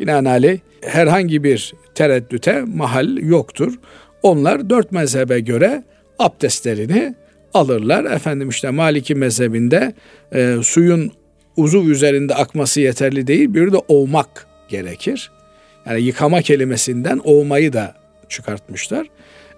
Binaenaleyh 0.00 0.58
herhangi 0.82 1.44
bir 1.44 1.74
tereddüte 1.94 2.64
mahal 2.74 3.16
yoktur. 3.16 3.74
Onlar 4.22 4.70
dört 4.70 4.92
mezhebe 4.92 5.40
göre 5.40 5.84
abdestlerini 6.18 7.14
alırlar. 7.54 8.04
Efendim 8.04 8.48
işte 8.48 8.70
Maliki 8.70 9.14
mezhebinde 9.14 9.92
e, 10.34 10.56
suyun 10.62 11.12
uzuv 11.56 11.86
üzerinde 11.86 12.34
akması 12.34 12.80
yeterli 12.80 13.26
değil. 13.26 13.54
Bir 13.54 13.72
de 13.72 13.76
ovmak 13.76 14.46
gerekir. 14.68 15.30
Yani 15.86 16.02
yıkama 16.02 16.42
kelimesinden 16.42 17.20
ovmayı 17.24 17.72
da 17.72 17.94
çıkartmışlar. 18.28 19.06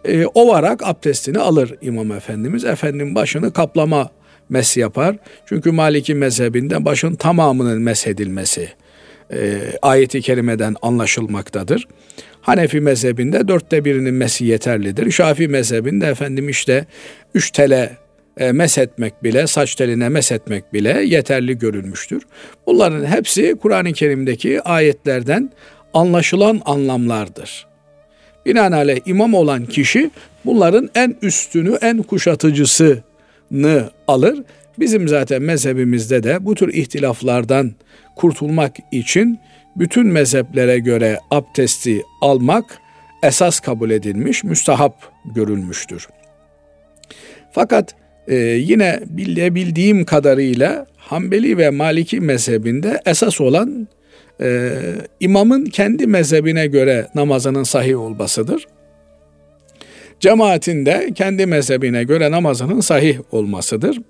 E, 0.04 0.26
ovarak 0.26 0.86
abdestini 0.86 1.38
alır 1.38 1.74
İmam 1.82 2.12
Efendimiz. 2.12 2.64
Efendim 2.64 3.14
başını 3.14 3.52
kaplama 3.52 4.10
mes 4.48 4.76
yapar. 4.76 5.16
Çünkü 5.46 5.70
Maliki 5.70 6.14
mezhebinde 6.14 6.84
başın 6.84 7.14
tamamının 7.14 7.82
meshedilmesi 7.82 8.68
e, 9.32 9.60
ayeti 9.82 10.20
kerimeden 10.20 10.76
anlaşılmaktadır. 10.82 11.88
Hanefi 12.40 12.80
mezhebinde 12.80 13.48
dörtte 13.48 13.84
birinin 13.84 14.14
mesi 14.14 14.44
yeterlidir. 14.44 15.10
Şafi 15.10 15.48
mezhebinde 15.48 16.06
efendim 16.06 16.48
işte 16.48 16.86
üç 17.34 17.50
tele 17.50 17.96
e, 18.36 18.52
meshetmek 18.52 19.24
bile, 19.24 19.46
saç 19.46 19.74
teline 19.74 20.08
meshetmek 20.08 20.72
bile 20.72 21.02
yeterli 21.04 21.58
görülmüştür. 21.58 22.22
Bunların 22.66 23.06
hepsi 23.06 23.54
Kur'an-ı 23.62 23.92
Kerim'deki 23.92 24.62
ayetlerden 24.62 25.50
anlaşılan 25.94 26.62
anlamlardır. 26.64 27.66
Binaenaleyh 28.46 29.00
imam 29.06 29.34
olan 29.34 29.66
kişi 29.66 30.10
bunların 30.44 30.90
en 30.94 31.16
üstünü, 31.22 31.78
en 31.82 32.02
kuşatıcısını 32.02 33.90
alır. 34.08 34.42
Bizim 34.78 35.08
zaten 35.08 35.42
mezhebimizde 35.42 36.22
de 36.22 36.44
bu 36.44 36.54
tür 36.54 36.74
ihtilaflardan 36.74 37.72
kurtulmak 38.16 38.76
için 38.92 39.38
bütün 39.76 40.06
mezheplere 40.06 40.78
göre 40.78 41.18
abdesti 41.30 42.02
almak 42.20 42.78
esas 43.22 43.60
kabul 43.60 43.90
edilmiş, 43.90 44.44
müstahap 44.44 45.12
görülmüştür. 45.34 46.08
Fakat 47.52 47.94
e, 48.28 48.34
yine 48.36 49.00
bilebildiğim 49.06 50.04
kadarıyla 50.04 50.86
Hanbeli 50.96 51.58
ve 51.58 51.70
Maliki 51.70 52.20
mezhebinde 52.20 53.00
esas 53.06 53.40
olan 53.40 53.88
e, 54.40 54.70
imamın 55.20 55.64
kendi 55.64 56.06
mezhebine 56.06 56.66
göre 56.66 57.08
namazının 57.14 57.62
sahih 57.62 58.00
olmasıdır. 58.00 58.66
Cemaatin 60.20 60.86
de 60.86 61.10
kendi 61.14 61.46
mezhebine 61.46 62.04
göre 62.04 62.30
namazının 62.30 62.80
sahih 62.80 63.18
olmasıdır. 63.32 64.00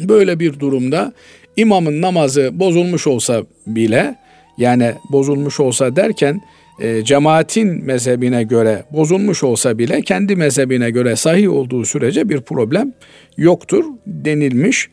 Böyle 0.00 0.40
bir 0.40 0.60
durumda 0.60 1.12
imamın 1.56 2.02
namazı 2.02 2.50
bozulmuş 2.52 3.06
olsa 3.06 3.42
bile 3.66 4.14
yani 4.58 4.94
bozulmuş 5.10 5.60
olsa 5.60 5.96
derken 5.96 6.40
e, 6.80 7.04
cemaatin 7.04 7.84
mezhebine 7.84 8.42
göre 8.42 8.84
bozulmuş 8.90 9.44
olsa 9.44 9.78
bile 9.78 10.02
kendi 10.02 10.36
mezhebine 10.36 10.90
göre 10.90 11.16
sahih 11.16 11.52
olduğu 11.52 11.84
sürece 11.84 12.28
bir 12.28 12.40
problem 12.40 12.92
yoktur 13.36 13.84
denilmiş. 14.06 14.88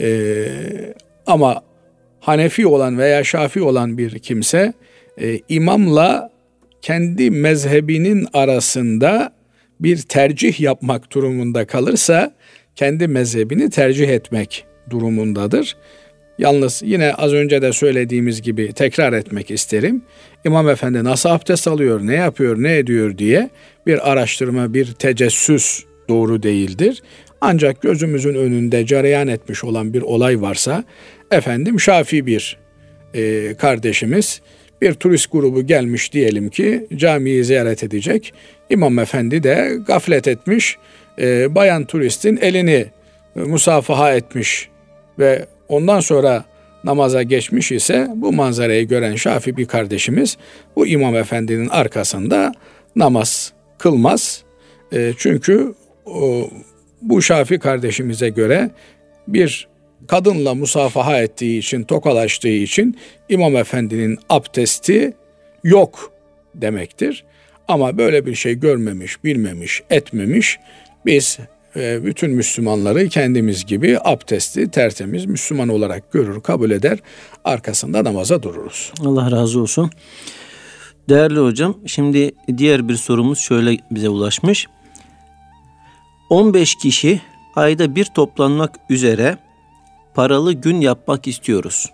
E, 0.00 0.44
ama 1.26 1.62
Hanefi 2.28 2.66
olan 2.66 2.98
veya 2.98 3.24
Şafi 3.24 3.62
olan 3.62 3.98
bir 3.98 4.18
kimse 4.18 4.72
e, 5.20 5.40
imamla 5.48 6.30
kendi 6.82 7.30
mezhebinin 7.30 8.26
arasında 8.32 9.32
bir 9.80 9.96
tercih 9.96 10.60
yapmak 10.60 11.12
durumunda 11.12 11.66
kalırsa 11.66 12.34
kendi 12.76 13.08
mezhebini 13.08 13.70
tercih 13.70 14.08
etmek 14.08 14.64
durumundadır. 14.90 15.76
Yalnız 16.38 16.82
yine 16.84 17.12
az 17.12 17.32
önce 17.32 17.62
de 17.62 17.72
söylediğimiz 17.72 18.42
gibi 18.42 18.72
tekrar 18.72 19.12
etmek 19.12 19.50
isterim. 19.50 20.02
İmam 20.44 20.68
Efendi 20.68 21.04
nasıl 21.04 21.28
abdest 21.28 21.68
alıyor, 21.68 22.00
ne 22.02 22.14
yapıyor, 22.14 22.62
ne 22.62 22.78
ediyor 22.78 23.18
diye 23.18 23.50
bir 23.86 24.10
araştırma, 24.12 24.74
bir 24.74 24.92
tecessüs 24.92 25.84
doğru 26.08 26.42
değildir. 26.42 27.02
Ancak 27.40 27.82
gözümüzün 27.82 28.34
önünde 28.34 28.86
cereyan 28.86 29.28
etmiş 29.28 29.64
olan 29.64 29.94
bir 29.94 30.02
olay 30.02 30.40
varsa, 30.40 30.84
efendim 31.30 31.80
Şafi 31.80 32.26
bir 32.26 32.58
e, 33.14 33.54
kardeşimiz 33.54 34.40
bir 34.82 34.94
turist 34.94 35.32
grubu 35.32 35.66
gelmiş 35.66 36.12
diyelim 36.12 36.48
ki 36.48 36.86
camiyi 36.96 37.44
ziyaret 37.44 37.84
edecek. 37.84 38.32
İmam 38.70 38.98
Efendi 38.98 39.42
de 39.42 39.78
gaflet 39.86 40.28
etmiş, 40.28 40.76
e, 41.18 41.54
bayan 41.54 41.84
turistin 41.84 42.36
elini 42.36 42.86
musafaha 43.34 44.14
etmiş 44.14 44.68
ve 45.18 45.46
ondan 45.68 46.00
sonra 46.00 46.44
namaza 46.84 47.22
geçmiş 47.22 47.72
ise 47.72 48.08
bu 48.14 48.32
manzarayı 48.32 48.88
gören 48.88 49.14
Şafi 49.14 49.56
bir 49.56 49.66
kardeşimiz 49.66 50.36
bu 50.76 50.86
İmam 50.86 51.16
Efendi'nin 51.16 51.68
arkasında 51.68 52.52
namaz 52.96 53.52
kılmaz. 53.78 54.42
E, 54.92 55.12
çünkü 55.18 55.74
o, 56.06 56.50
bu 57.02 57.22
Şafi 57.22 57.58
kardeşimize 57.58 58.28
göre 58.28 58.70
bir 59.28 59.68
kadınla 60.06 60.54
musafaha 60.54 61.22
ettiği 61.22 61.58
için, 61.58 61.82
tokalaştığı 61.82 62.48
için 62.48 62.98
İmam 63.28 63.56
Efendi'nin 63.56 64.18
abdesti 64.28 65.14
yok 65.64 66.12
demektir. 66.54 67.24
Ama 67.68 67.98
böyle 67.98 68.26
bir 68.26 68.34
şey 68.34 68.54
görmemiş, 68.54 69.24
bilmemiş, 69.24 69.82
etmemiş. 69.90 70.58
Biz 71.06 71.38
e, 71.76 72.04
bütün 72.04 72.30
Müslümanları 72.30 73.08
kendimiz 73.08 73.66
gibi 73.66 73.98
abdestli, 74.04 74.70
tertemiz 74.70 75.26
Müslüman 75.26 75.68
olarak 75.68 76.12
görür, 76.12 76.40
kabul 76.40 76.70
eder. 76.70 76.98
Arkasında 77.44 78.04
namaza 78.04 78.42
dururuz. 78.42 78.92
Allah 79.00 79.30
razı 79.30 79.60
olsun. 79.60 79.90
Değerli 81.08 81.38
hocam, 81.38 81.76
şimdi 81.86 82.32
diğer 82.58 82.88
bir 82.88 82.96
sorumuz 82.96 83.38
şöyle 83.38 83.76
bize 83.90 84.08
ulaşmış. 84.08 84.66
15 86.30 86.74
kişi 86.74 87.20
ayda 87.56 87.94
bir 87.94 88.04
toplanmak 88.04 88.74
üzere 88.90 89.38
paralı 90.18 90.52
gün 90.52 90.80
yapmak 90.80 91.26
istiyoruz. 91.26 91.92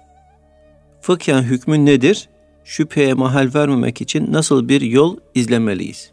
Fıkhen 1.01 1.43
hükmü 1.43 1.87
nedir? 1.87 2.29
Şüpheye 2.65 3.15
mahal 3.15 3.51
vermemek 3.55 4.01
için 4.01 4.33
nasıl 4.33 4.69
bir 4.69 4.81
yol 4.81 5.17
izlemeliyiz? 5.35 6.11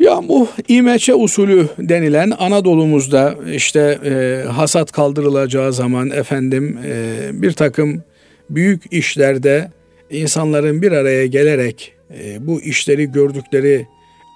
Ya 0.00 0.20
bu 0.28 0.48
İmeçe 0.68 1.14
usulü 1.14 1.68
denilen 1.78 2.32
Anadolu'muzda 2.38 3.34
işte 3.52 3.98
e, 4.04 4.44
hasat 4.48 4.92
kaldırılacağı 4.92 5.72
zaman 5.72 6.10
efendim 6.10 6.78
e, 6.86 7.18
bir 7.32 7.52
takım 7.52 8.02
büyük 8.50 8.92
işlerde 8.92 9.70
insanların 10.10 10.82
bir 10.82 10.92
araya 10.92 11.26
gelerek 11.26 11.92
e, 12.18 12.46
bu 12.46 12.60
işleri 12.60 13.12
gördükleri 13.12 13.86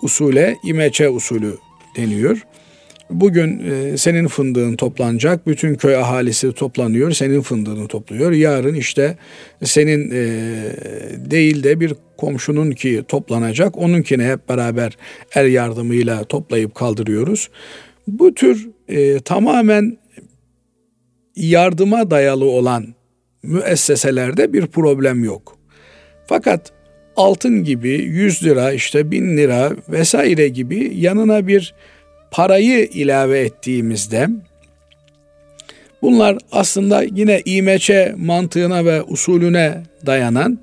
usule 0.03 0.57
İmeçe 0.65 1.09
usulü 1.09 1.57
deniyor. 1.97 2.47
Bugün 3.11 3.71
e, 3.71 3.97
senin 3.97 4.27
fındığın 4.27 4.77
toplanacak. 4.77 5.47
Bütün 5.47 5.75
köy 5.75 5.97
ahalisi 5.97 6.53
toplanıyor. 6.53 7.12
Senin 7.12 7.40
fındığını 7.40 7.88
topluyor. 7.88 8.33
Yarın 8.33 8.75
işte 8.75 9.17
senin 9.64 10.11
e, 10.11 10.17
değil 11.31 11.62
de 11.62 11.81
bir 11.81 11.95
komşunun 12.17 12.71
ki 12.71 13.05
toplanacak. 13.09 13.79
Onunkini 13.79 14.25
hep 14.25 14.49
beraber 14.49 14.97
el 15.35 15.53
yardımıyla 15.53 16.25
toplayıp 16.25 16.75
kaldırıyoruz. 16.75 17.51
Bu 18.07 18.35
tür 18.35 18.69
e, 18.88 19.21
tamamen 19.21 19.99
yardıma 21.37 22.11
dayalı 22.11 22.45
olan 22.45 22.95
müesseselerde 23.43 24.53
bir 24.53 24.67
problem 24.67 25.25
yok. 25.25 25.59
Fakat 26.27 26.73
altın 27.17 27.64
gibi 27.64 27.90
100 27.90 28.45
lira 28.45 28.73
işte 28.73 29.11
1000 29.11 29.37
lira 29.37 29.73
vesaire 29.88 30.49
gibi 30.49 30.93
yanına 30.95 31.47
bir 31.47 31.75
parayı 32.35 32.85
ilave 32.85 33.40
ettiğimizde 33.40 34.29
bunlar 36.03 36.38
aslında 36.53 37.03
yine 37.03 37.42
İMÇ 37.44 37.90
mantığına 38.16 38.85
ve 38.85 39.03
usulüne 39.03 39.83
dayanan 40.07 40.59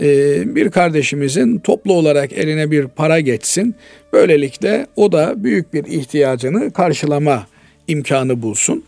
e, 0.00 0.06
bir 0.54 0.70
kardeşimizin 0.70 1.58
toplu 1.58 1.92
olarak 1.92 2.32
eline 2.32 2.70
bir 2.70 2.88
para 2.88 3.20
geçsin. 3.20 3.74
Böylelikle 4.12 4.86
o 4.96 5.12
da 5.12 5.44
büyük 5.44 5.74
bir 5.74 5.84
ihtiyacını 5.84 6.72
karşılama 6.72 7.46
imkanı 7.88 8.42
bulsun. 8.42 8.84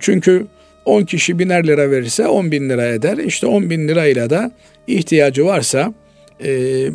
Çünkü 0.00 0.46
10 0.84 1.04
kişi 1.04 1.38
biner 1.38 1.66
lira 1.66 1.90
verirse 1.90 2.26
10 2.26 2.52
bin 2.52 2.68
lira 2.68 2.86
eder. 2.86 3.18
İşte 3.18 3.46
10 3.46 3.70
bin 3.70 3.88
lirayla 3.88 4.30
da 4.30 4.50
ihtiyacı 4.86 5.44
varsa 5.44 5.94
e, 6.44 6.48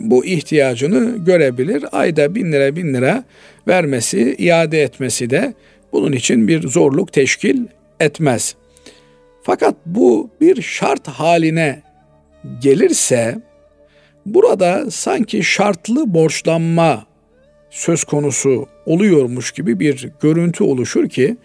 bu 0.10 0.25
ihtiyacını 0.25 1.25
görebilir. 1.25 1.86
Ayda 1.91 2.36
bin 2.36 2.52
lira 2.52 2.75
bin 2.75 2.93
lira 2.93 3.23
vermesi, 3.67 4.36
iade 4.38 4.84
etmesi 4.84 5.30
de 5.30 5.54
bunun 5.91 6.12
için 6.12 6.47
bir 6.47 6.67
zorluk 6.67 7.13
teşkil 7.13 7.67
etmez. 7.99 8.56
Fakat 9.43 9.75
bu 9.86 10.30
bir 10.41 10.62
şart 10.62 11.08
haline 11.08 11.82
gelirse 12.62 13.41
burada 14.25 14.91
sanki 14.91 15.43
şartlı 15.43 16.13
borçlanma 16.13 17.06
söz 17.69 18.04
konusu 18.04 18.67
oluyormuş 18.86 19.52
gibi 19.52 19.80
bir 19.80 20.10
görüntü 20.21 20.63
oluşur 20.63 21.10
ki 21.10 21.38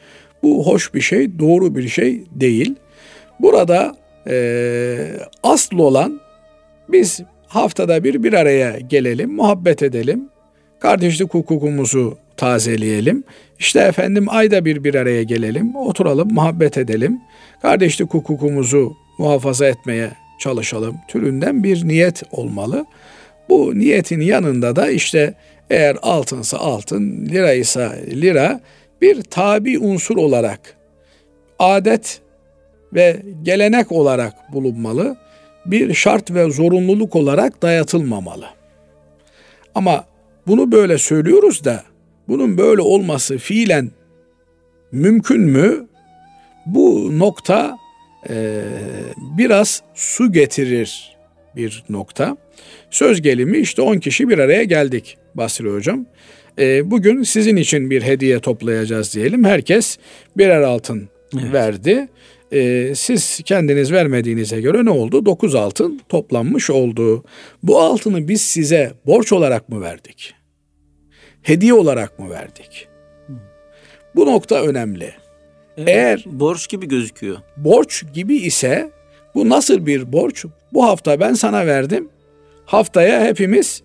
bu 0.43 0.67
hoş 0.67 0.95
bir 0.95 1.01
şey, 1.01 1.39
doğru 1.39 1.75
bir 1.77 1.89
şey 1.89 2.25
değil. 2.31 2.75
Burada 3.41 3.97
e, 4.27 4.37
asıl 5.43 5.79
olan 5.79 6.21
biz 6.89 7.21
haftada 7.47 8.05
bir 8.05 8.23
bir 8.23 8.33
araya 8.33 8.79
gelelim, 8.79 9.35
muhabbet 9.35 9.83
edelim, 9.83 10.29
kardeşlik 10.81 11.35
hukukumuzu 11.35 12.19
tazeleyelim. 12.37 13.25
İşte 13.59 13.81
efendim 13.81 14.27
ayda 14.29 14.65
bir 14.65 14.85
bir 14.85 14.95
araya 14.95 15.23
gelelim, 15.23 15.77
oturalım, 15.77 16.35
muhabbet 16.35 16.79
edelim. 16.79 17.21
Kardeşlik 17.63 18.15
hukukumuzu 18.15 18.93
muhafaza 19.19 19.67
etmeye 19.67 20.11
çalışalım 20.39 20.97
türünden 21.09 21.65
bir 21.65 21.89
niyet 21.89 22.23
olmalı. 22.33 22.87
Bu 23.49 23.79
niyetin 23.79 24.21
yanında 24.21 24.77
da 24.77 24.91
işte 24.91 25.35
eğer 25.71 25.97
altınsa 26.03 26.59
altın, 26.59 27.27
lira 27.27 27.53
ise 27.53 28.05
lira 28.11 28.61
bir 29.01 29.23
tabi 29.23 29.79
unsur 29.79 30.17
olarak 30.17 30.61
adet 31.59 32.21
ve 32.95 33.23
gelenek 33.43 33.93
olarak 33.93 34.53
bulunmalı. 34.53 35.17
Bir 35.67 35.95
şart 35.95 36.31
ve 36.31 36.51
zorunluluk 36.51 37.17
olarak 37.17 37.63
dayatılmamalı. 37.63 38.47
Ama 39.75 40.05
bunu 40.47 40.73
böyle 40.73 40.99
söylüyoruz 40.99 41.65
da 41.65 41.83
bunun 42.29 42.59
böyle 42.59 42.81
olması 42.81 43.39
fiilen 43.39 43.91
mümkün 44.93 45.41
mü? 45.41 45.87
Bu 46.67 47.19
nokta 47.19 47.79
e, 48.31 48.63
biraz 49.39 49.83
su 49.95 50.33
getirir 50.33 51.17
bir 51.57 51.85
nokta. 51.89 52.37
Söz 52.91 53.23
gelimi 53.23 53.59
işte 53.59 53.83
10 53.83 53.99
kişi 53.99 54.29
bir 54.29 54.39
araya 54.39 54.65
geldik 54.65 55.19
Basri 55.35 55.71
Hocam. 55.71 56.07
E, 56.59 56.91
bugün 56.91 57.23
sizin 57.23 57.57
için 57.57 57.91
bir 57.91 58.03
hediye 58.03 58.41
toplayacağız 58.41 59.15
diyelim. 59.15 59.45
Herkes 59.45 59.99
birer 60.37 60.61
altın 60.61 61.09
evet. 61.35 61.53
verdi. 61.53 62.09
E, 62.55 62.95
siz 62.95 63.41
kendiniz 63.45 63.93
vermediğinize 63.93 64.61
göre 64.61 64.85
ne 64.85 64.91
oldu? 64.91 65.27
9 65.27 65.55
altın 65.55 66.01
toplanmış 66.09 66.71
oldu. 66.71 67.25
Bu 67.63 67.81
altını 67.81 68.29
biz 68.29 68.43
size 68.43 68.93
borç 69.07 69.33
olarak 69.33 69.69
mı 69.69 69.81
verdik? 69.81 70.35
Hediye 71.43 71.75
olarak 71.75 72.19
mı 72.19 72.31
verdik? 72.31 72.89
Bu 74.17 74.27
nokta 74.27 74.63
önemli. 74.63 75.13
Evet, 75.77 75.89
Eğer 75.89 76.25
borç 76.27 76.69
gibi 76.69 76.89
gözüküyor. 76.89 77.37
Borç 77.57 78.05
gibi 78.15 78.37
ise 78.37 78.91
bu 79.35 79.49
nasıl 79.49 79.87
bir 79.87 80.13
borç? 80.13 80.45
Bu 80.73 80.85
hafta 80.85 81.21
ben 81.21 81.35
sana 81.35 81.67
verdim. 81.67 82.09
Haftaya 82.67 83.25
hepimiz 83.25 83.83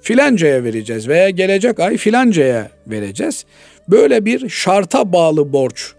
filancaya 0.00 0.64
vereceğiz 0.64 1.08
veya 1.08 1.30
gelecek 1.30 1.80
ay 1.80 1.96
filancaya 1.96 2.70
vereceğiz. 2.86 3.44
Böyle 3.88 4.24
bir 4.24 4.48
şarta 4.48 5.12
bağlı 5.12 5.52
borç 5.52 5.92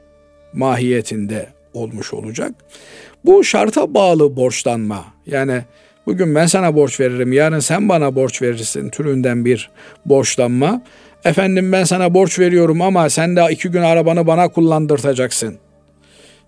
mahiyetinde 0.53 1.58
olmuş 1.73 2.13
olacak. 2.13 2.51
Bu 3.25 3.43
şarta 3.43 3.93
bağlı 3.93 4.35
borçlanma 4.35 5.05
yani 5.25 5.61
bugün 6.05 6.35
ben 6.35 6.45
sana 6.45 6.75
borç 6.75 6.99
veririm 6.99 7.33
yarın 7.33 7.59
sen 7.59 7.89
bana 7.89 8.15
borç 8.15 8.41
verirsin 8.41 8.89
türünden 8.89 9.45
bir 9.45 9.69
borçlanma. 10.05 10.81
Efendim 11.25 11.71
ben 11.71 11.83
sana 11.83 12.13
borç 12.13 12.39
veriyorum 12.39 12.81
ama 12.81 13.09
sen 13.09 13.35
de 13.35 13.45
iki 13.51 13.69
gün 13.69 13.81
arabanı 13.81 14.27
bana 14.27 14.47
kullandırtacaksın 14.47 15.57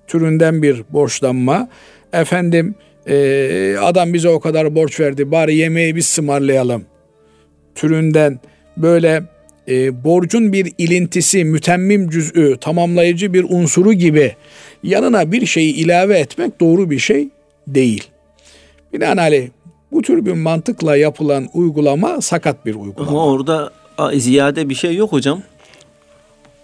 türünden 0.07 0.61
bir 0.61 0.83
borçlanma. 0.89 1.69
Efendim 2.13 2.75
e, 3.07 3.75
adam 3.81 4.13
bize 4.13 4.29
o 4.29 4.39
kadar 4.39 4.75
borç 4.75 4.99
verdi 4.99 5.31
bari 5.31 5.55
yemeği 5.55 5.95
biz 5.95 6.05
sımarlayalım 6.05 6.85
türünden 7.75 8.39
böyle 8.77 9.23
e, 9.67 10.03
borcun 10.03 10.53
bir 10.53 10.73
ilintisi, 10.77 11.43
mütemmim 11.43 12.09
cüz'ü, 12.09 12.57
tamamlayıcı 12.61 13.33
bir 13.33 13.45
unsuru 13.49 13.93
gibi 13.93 14.35
yanına 14.83 15.31
bir 15.31 15.45
şeyi 15.45 15.73
ilave 15.73 16.19
etmek 16.19 16.59
doğru 16.59 16.89
bir 16.89 16.99
şey 16.99 17.29
değil. 17.67 18.07
Binaenaleyh 18.93 19.47
bu 19.91 20.01
tür 20.01 20.25
bir 20.25 20.33
mantıkla 20.33 20.97
yapılan 20.97 21.47
uygulama 21.53 22.21
sakat 22.21 22.65
bir 22.65 22.75
uygulama. 22.75 23.11
Ama 23.11 23.25
orada 23.25 23.71
ziyade 24.13 24.69
bir 24.69 24.75
şey 24.75 24.95
yok 24.95 25.11
hocam. 25.11 25.41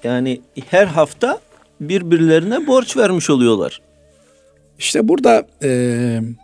Yani 0.04 0.42
her 0.70 0.86
hafta 0.86 1.40
birbirlerine 1.82 2.68
borç 2.68 2.98
vermiş 2.98 3.30
oluyorlar. 3.30 3.82
İşte 4.80 5.08
burada 5.08 5.48
e, 5.64 5.70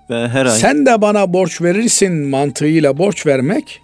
Ve 0.10 0.28
her 0.28 0.46
ay. 0.46 0.52
sen 0.52 0.86
de 0.86 1.02
bana 1.02 1.34
borç 1.34 1.62
verirsin 1.62 2.14
mantığıyla 2.14 2.98
borç 2.98 3.26
vermek 3.26 3.82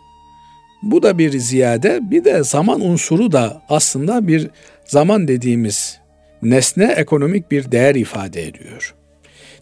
bu 0.84 1.04
da 1.04 1.18
bir 1.18 1.40
ziyade 1.40 2.00
bir 2.04 2.24
de 2.24 2.44
zaman 2.44 2.82
unsuru 2.82 3.32
da 3.32 3.62
aslında 3.70 4.28
bir 4.28 4.50
zaman 4.86 5.28
dediğimiz 5.28 6.00
nesne 6.42 6.94
ekonomik 6.98 7.52
bir 7.52 7.72
değer 7.72 7.96
ifade 7.96 8.48
ediyor. 8.48 8.96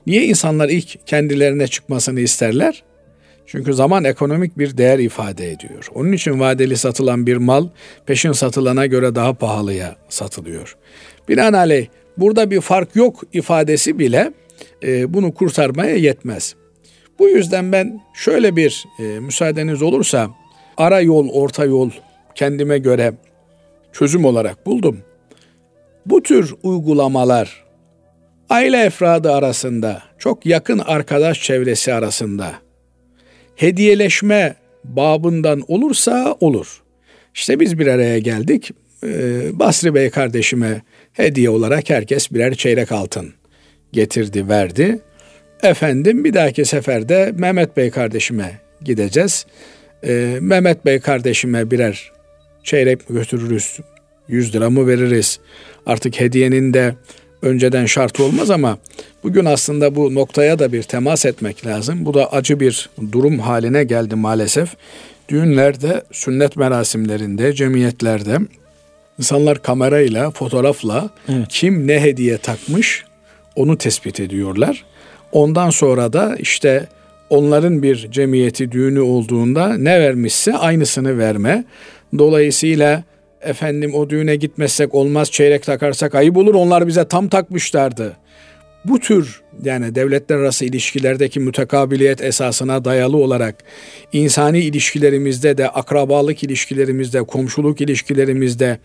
Niye 0.08 0.26
insanlar 0.26 0.70
ilk 0.70 1.08
kendilerine 1.08 1.68
çıkmasını 1.68 2.20
isterler? 2.20 2.84
Çünkü 3.46 3.74
zaman 3.74 4.04
ekonomik 4.04 4.58
bir 4.58 4.78
değer 4.78 5.00
ifade 5.00 5.52
ediyor. 5.52 5.88
Onun 5.96 6.12
için 6.12 6.40
vadeli 6.40 6.78
satılan 6.78 7.28
bir 7.28 7.38
mal 7.38 7.68
peşin 8.06 8.32
satılana 8.32 8.86
göre 8.86 9.16
daha 9.16 9.34
pahalıya 9.34 9.96
satılıyor. 10.10 10.78
Binaenaleyh 11.30 11.88
burada 12.18 12.52
bir 12.52 12.62
fark 12.62 12.96
yok 12.96 13.24
ifadesi 13.34 14.00
bile 14.00 14.34
e, 14.84 15.14
bunu 15.14 15.34
kurtarmaya 15.34 15.96
yetmez. 15.96 16.56
Bu 17.20 17.30
yüzden 17.30 17.72
ben 17.72 18.02
şöyle 18.14 18.56
bir 18.56 18.86
e, 19.00 19.04
müsaadeniz 19.04 19.82
olursa 19.82 20.30
ara 20.78 21.02
yol, 21.02 21.30
orta 21.30 21.66
yol 21.66 21.92
kendime 22.36 22.78
göre 22.78 23.14
çözüm 23.94 24.26
olarak 24.26 24.66
buldum. 24.66 25.00
Bu 26.06 26.24
tür 26.24 26.54
uygulamalar 26.64 27.64
aile 28.50 28.84
efradı 28.84 29.32
arasında, 29.32 30.04
çok 30.20 30.46
yakın 30.46 30.80
arkadaş 30.80 31.42
çevresi 31.42 31.94
arasında 31.94 32.54
hediyeleşme 33.56 34.56
babından 34.84 35.64
olursa 35.68 36.38
olur. 36.40 36.82
İşte 37.34 37.60
biz 37.60 37.80
bir 37.80 37.88
araya 37.88 38.20
geldik. 38.20 38.72
Ee, 39.04 39.60
Basri 39.60 39.96
Bey 39.96 40.10
kardeşime 40.10 40.82
hediye 41.14 41.50
olarak 41.50 41.90
herkes 41.90 42.32
birer 42.32 42.56
çeyrek 42.56 42.92
altın 42.92 43.34
getirdi, 43.92 44.50
verdi. 44.50 45.00
Efendim 45.64 46.24
bir 46.24 46.34
dahaki 46.34 46.66
seferde 46.66 47.34
Mehmet 47.38 47.78
Bey 47.78 47.92
kardeşime 47.92 48.60
gideceğiz. 48.84 49.46
Ee, 50.04 50.38
Mehmet 50.42 50.86
Bey 50.86 51.00
kardeşime 51.00 51.72
birer 51.72 52.12
çeyrek 52.64 53.10
mi 53.10 53.16
götürürüz, 53.16 53.80
100 54.28 54.56
lira 54.56 54.70
mı 54.70 54.88
veririz? 54.88 55.40
Artık 55.86 56.20
hediyenin 56.20 56.74
de 56.74 56.96
önceden 57.42 57.86
şartı 57.86 58.24
olmaz 58.24 58.50
ama 58.50 58.78
bugün 59.24 59.46
aslında 59.46 59.96
bu 59.96 60.16
noktaya 60.16 60.60
da 60.60 60.72
bir 60.72 60.84
temas 60.84 61.26
etmek 61.26 61.66
lazım. 61.66 62.06
Bu 62.06 62.14
da 62.14 62.32
acı 62.34 62.60
bir 62.60 62.90
durum 63.12 63.40
haline 63.40 63.84
geldi 63.84 64.16
maalesef. 64.16 64.70
Düğünlerde, 65.30 66.04
sünnet 66.12 66.58
merasimlerinde, 66.58 67.54
cemiyetlerde 67.54 68.38
insanlar 69.20 69.62
kamerayla, 69.62 70.32
fotoğrafla 70.32 71.10
evet. 71.30 71.46
kim 71.50 71.88
ne 71.88 72.02
hediye 72.02 72.38
takmış 72.38 73.04
onu 73.56 73.78
tespit 73.78 74.20
ediyorlar. 74.20 74.86
Ondan 75.32 75.70
sonra 75.70 76.14
da 76.14 76.36
işte 76.40 76.88
onların 77.30 77.84
bir 77.84 78.12
cemiyeti 78.12 78.72
düğünü 78.72 79.00
olduğunda 79.00 79.78
ne 79.78 80.00
vermişse 80.00 80.54
aynısını 80.54 81.18
verme. 81.18 81.64
Dolayısıyla 82.18 83.04
efendim 83.42 83.94
o 83.94 84.10
düğüne 84.10 84.36
gitmezsek 84.36 84.96
olmaz 84.96 85.32
çeyrek 85.32 85.64
takarsak 85.64 86.16
ayıp 86.16 86.38
olur 86.38 86.56
onlar 86.56 86.88
bize 86.88 87.08
tam 87.08 87.28
takmışlardı. 87.28 88.18
Bu 88.86 89.00
tür 89.00 89.42
yani 89.64 89.96
devletler 89.96 90.36
arası 90.36 90.66
ilişkilerdeki 90.66 91.40
mütekabiliyet 91.40 92.22
esasına 92.22 92.86
dayalı 92.86 93.18
olarak 93.18 93.56
insani 94.14 94.60
ilişkilerimizde 94.60 95.58
de 95.58 95.70
akrabalık 95.70 96.44
ilişkilerimizde 96.44 97.24
komşuluk 97.24 97.82
ilişkilerimizde 97.82 98.80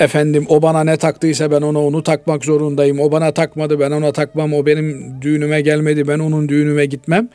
Efendim 0.00 0.46
o 0.48 0.62
bana 0.62 0.84
ne 0.84 0.96
taktıysa 0.96 1.50
ben 1.50 1.62
ona 1.62 1.78
onu 1.78 2.02
takmak 2.02 2.44
zorundayım. 2.44 3.00
O 3.00 3.12
bana 3.12 3.32
takmadı 3.32 3.80
ben 3.80 3.90
ona 3.90 4.12
takmam. 4.12 4.54
O 4.54 4.66
benim 4.66 5.16
düğünüme 5.22 5.60
gelmedi 5.60 6.08
ben 6.08 6.18
onun 6.18 6.48
düğünüme 6.48 6.86
gitmem. 6.86 7.28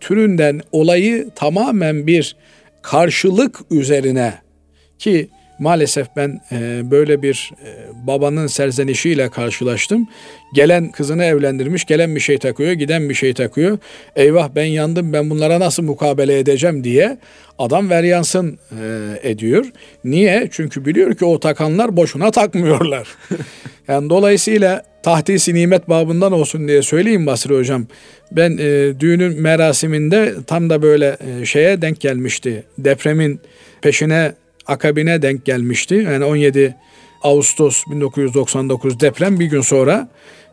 Türünden 0.00 0.60
olayı 0.72 1.30
tamamen 1.34 2.06
bir 2.06 2.36
karşılık 2.82 3.58
üzerine 3.70 4.34
ki 4.98 5.28
maalesef 5.60 6.08
ben 6.16 6.40
e, 6.52 6.90
böyle 6.90 7.22
bir 7.22 7.50
e, 7.64 7.70
babanın 8.06 8.46
serzenişiyle 8.46 9.28
karşılaştım. 9.28 10.08
Gelen 10.54 10.90
kızını 10.90 11.24
evlendirmiş, 11.24 11.84
gelen 11.84 12.14
bir 12.14 12.20
şey 12.20 12.38
takıyor, 12.38 12.72
giden 12.72 13.08
bir 13.08 13.14
şey 13.14 13.34
takıyor. 13.34 13.78
Eyvah 14.16 14.48
ben 14.54 14.64
yandım, 14.64 15.12
ben 15.12 15.30
bunlara 15.30 15.60
nasıl 15.60 15.82
mukabele 15.82 16.38
edeceğim 16.38 16.84
diye 16.84 17.18
adam 17.58 17.90
veryansın 17.90 18.58
e, 18.80 19.30
ediyor. 19.30 19.66
Niye? 20.04 20.48
Çünkü 20.52 20.84
biliyor 20.84 21.14
ki 21.14 21.24
o 21.24 21.40
takanlar 21.40 21.96
boşuna 21.96 22.30
takmıyorlar. 22.30 23.08
yani 23.88 24.10
dolayısıyla 24.10 24.82
tahtisi 25.02 25.54
nimet 25.54 25.88
babından 25.88 26.32
olsun 26.32 26.68
diye 26.68 26.82
söyleyeyim 26.82 27.26
Basri 27.26 27.56
Hocam. 27.56 27.86
Ben 28.32 28.58
e, 28.58 29.00
düğünün 29.00 29.40
merasiminde 29.40 30.34
tam 30.46 30.70
da 30.70 30.82
böyle 30.82 31.16
e, 31.20 31.46
şeye 31.46 31.82
denk 31.82 32.00
gelmişti. 32.00 32.64
Depremin 32.78 33.40
peşine 33.82 34.32
akabine 34.66 35.22
denk 35.22 35.44
gelmişti. 35.44 35.94
Yani 35.94 36.24
17 36.24 36.76
Ağustos 37.22 37.84
1999 37.90 39.00
deprem 39.00 39.40
bir 39.40 39.46
gün 39.46 39.60
sonra 39.60 40.08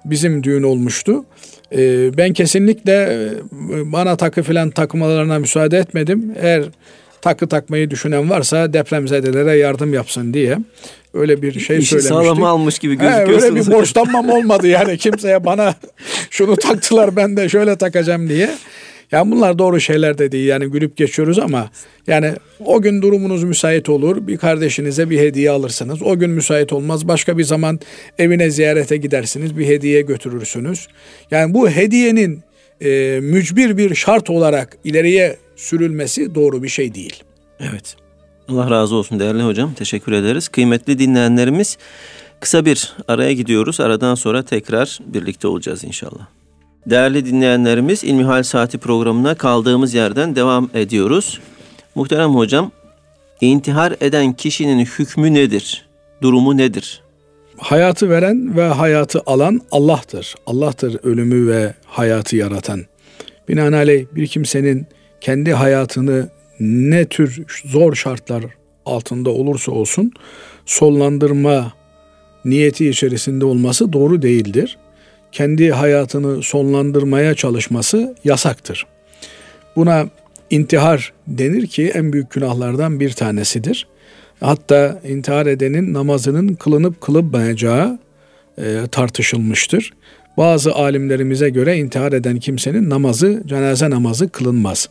bizim 0.05 0.43
düğün 0.43 0.63
olmuştu. 0.63 1.25
Ee, 1.71 2.17
ben 2.17 2.33
kesinlikle 2.33 2.93
e, 2.93 3.29
bana 3.91 4.15
takı 4.17 4.43
filan 4.43 4.69
takmalarına 4.69 5.39
müsaade 5.39 5.77
etmedim. 5.77 6.33
Eğer 6.41 6.63
takı 7.21 7.47
takmayı 7.47 7.89
düşünen 7.89 8.29
varsa 8.29 8.73
depremzedelere 8.73 9.57
yardım 9.57 9.93
yapsın 9.93 10.33
diye 10.33 10.57
öyle 11.13 11.41
bir 11.41 11.59
şey 11.59 11.77
İşi 11.77 11.87
söylemiştik. 11.87 12.09
sağlama 12.09 12.49
almış 12.49 12.79
gibi 12.79 12.95
gözüküyorsunuz. 12.95 13.43
He, 13.43 13.47
öyle 13.47 13.67
bir 13.67 13.71
borçlanmam 13.71 14.29
olmadı 14.29 14.67
yani 14.67 14.97
kimseye 14.97 15.45
bana 15.45 15.75
şunu 16.29 16.55
taktılar 16.61 17.15
ben 17.15 17.37
de 17.37 17.49
şöyle 17.49 17.75
takacağım 17.75 18.29
diye. 18.29 18.49
Yani 19.11 19.31
bunlar 19.31 19.59
doğru 19.59 19.79
şeyler 19.79 20.17
de 20.17 20.31
değil 20.31 20.47
yani 20.47 20.71
gülüp 20.71 20.97
geçiyoruz 20.97 21.39
ama 21.39 21.69
yani 22.07 22.33
o 22.65 22.81
gün 22.81 23.01
durumunuz 23.01 23.43
müsait 23.43 23.89
olur 23.89 24.27
bir 24.27 24.37
kardeşinize 24.37 25.09
bir 25.09 25.19
hediye 25.19 25.51
alırsınız. 25.51 26.01
O 26.01 26.19
gün 26.19 26.29
müsait 26.29 26.73
olmaz 26.73 27.07
başka 27.07 27.37
bir 27.37 27.43
zaman 27.43 27.79
evine 28.17 28.49
ziyarete 28.49 28.97
gidersiniz 28.97 29.57
bir 29.57 29.67
hediye 29.67 30.01
götürürsünüz. 30.01 30.87
Yani 31.31 31.53
bu 31.53 31.69
hediyenin 31.69 32.43
e, 32.81 33.19
mücbir 33.21 33.77
bir 33.77 33.95
şart 33.95 34.29
olarak 34.29 34.77
ileriye 34.83 35.37
sürülmesi 35.55 36.35
doğru 36.35 36.63
bir 36.63 36.69
şey 36.69 36.93
değil. 36.95 37.23
Evet. 37.59 37.95
Allah 38.47 38.71
razı 38.71 38.95
olsun 38.95 39.19
değerli 39.19 39.43
hocam. 39.43 39.73
Teşekkür 39.73 40.11
ederiz. 40.11 40.47
Kıymetli 40.47 40.99
dinleyenlerimiz 40.99 41.77
kısa 42.39 42.65
bir 42.65 42.95
araya 43.07 43.33
gidiyoruz. 43.33 43.79
Aradan 43.79 44.15
sonra 44.15 44.43
tekrar 44.43 44.99
birlikte 45.05 45.47
olacağız 45.47 45.83
inşallah. 45.83 46.27
Değerli 46.85 47.25
dinleyenlerimiz 47.25 48.03
İlmihal 48.03 48.43
Saati 48.43 48.77
programına 48.77 49.35
kaldığımız 49.35 49.93
yerden 49.93 50.35
devam 50.35 50.69
ediyoruz. 50.73 51.39
Muhterem 51.95 52.35
hocam, 52.35 52.71
intihar 53.41 53.95
eden 54.01 54.33
kişinin 54.33 54.85
hükmü 54.85 55.33
nedir? 55.33 55.87
Durumu 56.21 56.57
nedir? 56.57 57.01
Hayatı 57.57 58.09
veren 58.09 58.57
ve 58.57 58.67
hayatı 58.67 59.21
alan 59.25 59.61
Allah'tır. 59.71 60.35
Allah'tır 60.45 60.99
ölümü 61.03 61.47
ve 61.47 61.73
hayatı 61.85 62.35
yaratan. 62.35 62.85
Binaenaleyh 63.49 64.05
bir 64.15 64.27
kimsenin 64.27 64.87
kendi 65.21 65.53
hayatını 65.53 66.29
ne 66.59 67.05
tür 67.05 67.45
zor 67.65 67.95
şartlar 67.95 68.43
altında 68.85 69.29
olursa 69.29 69.71
olsun 69.71 70.11
sonlandırma 70.65 71.73
niyeti 72.45 72.89
içerisinde 72.89 73.45
olması 73.45 73.93
doğru 73.93 74.21
değildir. 74.21 74.77
Kendi 75.37 75.71
hayatını 75.71 76.43
sonlandırmaya 76.43 77.35
çalışması 77.35 78.15
yasaktır. 78.23 78.85
Buna 79.75 80.09
intihar 80.49 81.13
denir 81.27 81.67
ki 81.67 81.91
en 81.93 82.13
büyük 82.13 82.31
günahlardan 82.31 82.99
bir 82.99 83.09
tanesidir. 83.09 83.87
Hatta 84.39 85.01
intihar 85.07 85.45
edenin 85.45 85.93
namazının 85.93 86.53
kılınıp 86.53 87.01
kılınmayacağı 87.01 87.99
e, 88.57 88.81
tartışılmıştır. 88.91 89.93
Bazı 90.37 90.73
alimlerimize 90.75 91.49
göre 91.49 91.77
intihar 91.77 92.13
eden 92.13 92.39
kimsenin 92.39 92.89
namazı, 92.89 93.43
cenaze 93.45 93.89
namazı 93.89 94.29
kılınmaz. 94.29 94.89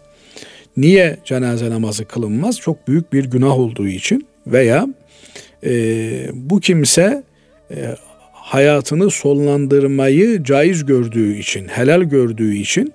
Niye 0.76 1.18
cenaze 1.24 1.70
namazı 1.70 2.04
kılınmaz? 2.04 2.61
Çok 2.61 2.88
büyük 2.88 3.12
bir 3.12 3.24
günah 3.24 3.59
olduğu 3.59 3.88
için 3.88 4.26
veya 4.46 4.87
e, 5.64 5.70
bu 6.32 6.61
kimse 6.61 7.22
e, 7.70 7.96
hayatını 8.46 9.11
sonlandırmayı 9.11 10.42
caiz 10.42 10.87
gördüğü 10.87 11.37
için, 11.37 11.68
helal 11.68 12.02
gördüğü 12.02 12.54
için 12.54 12.94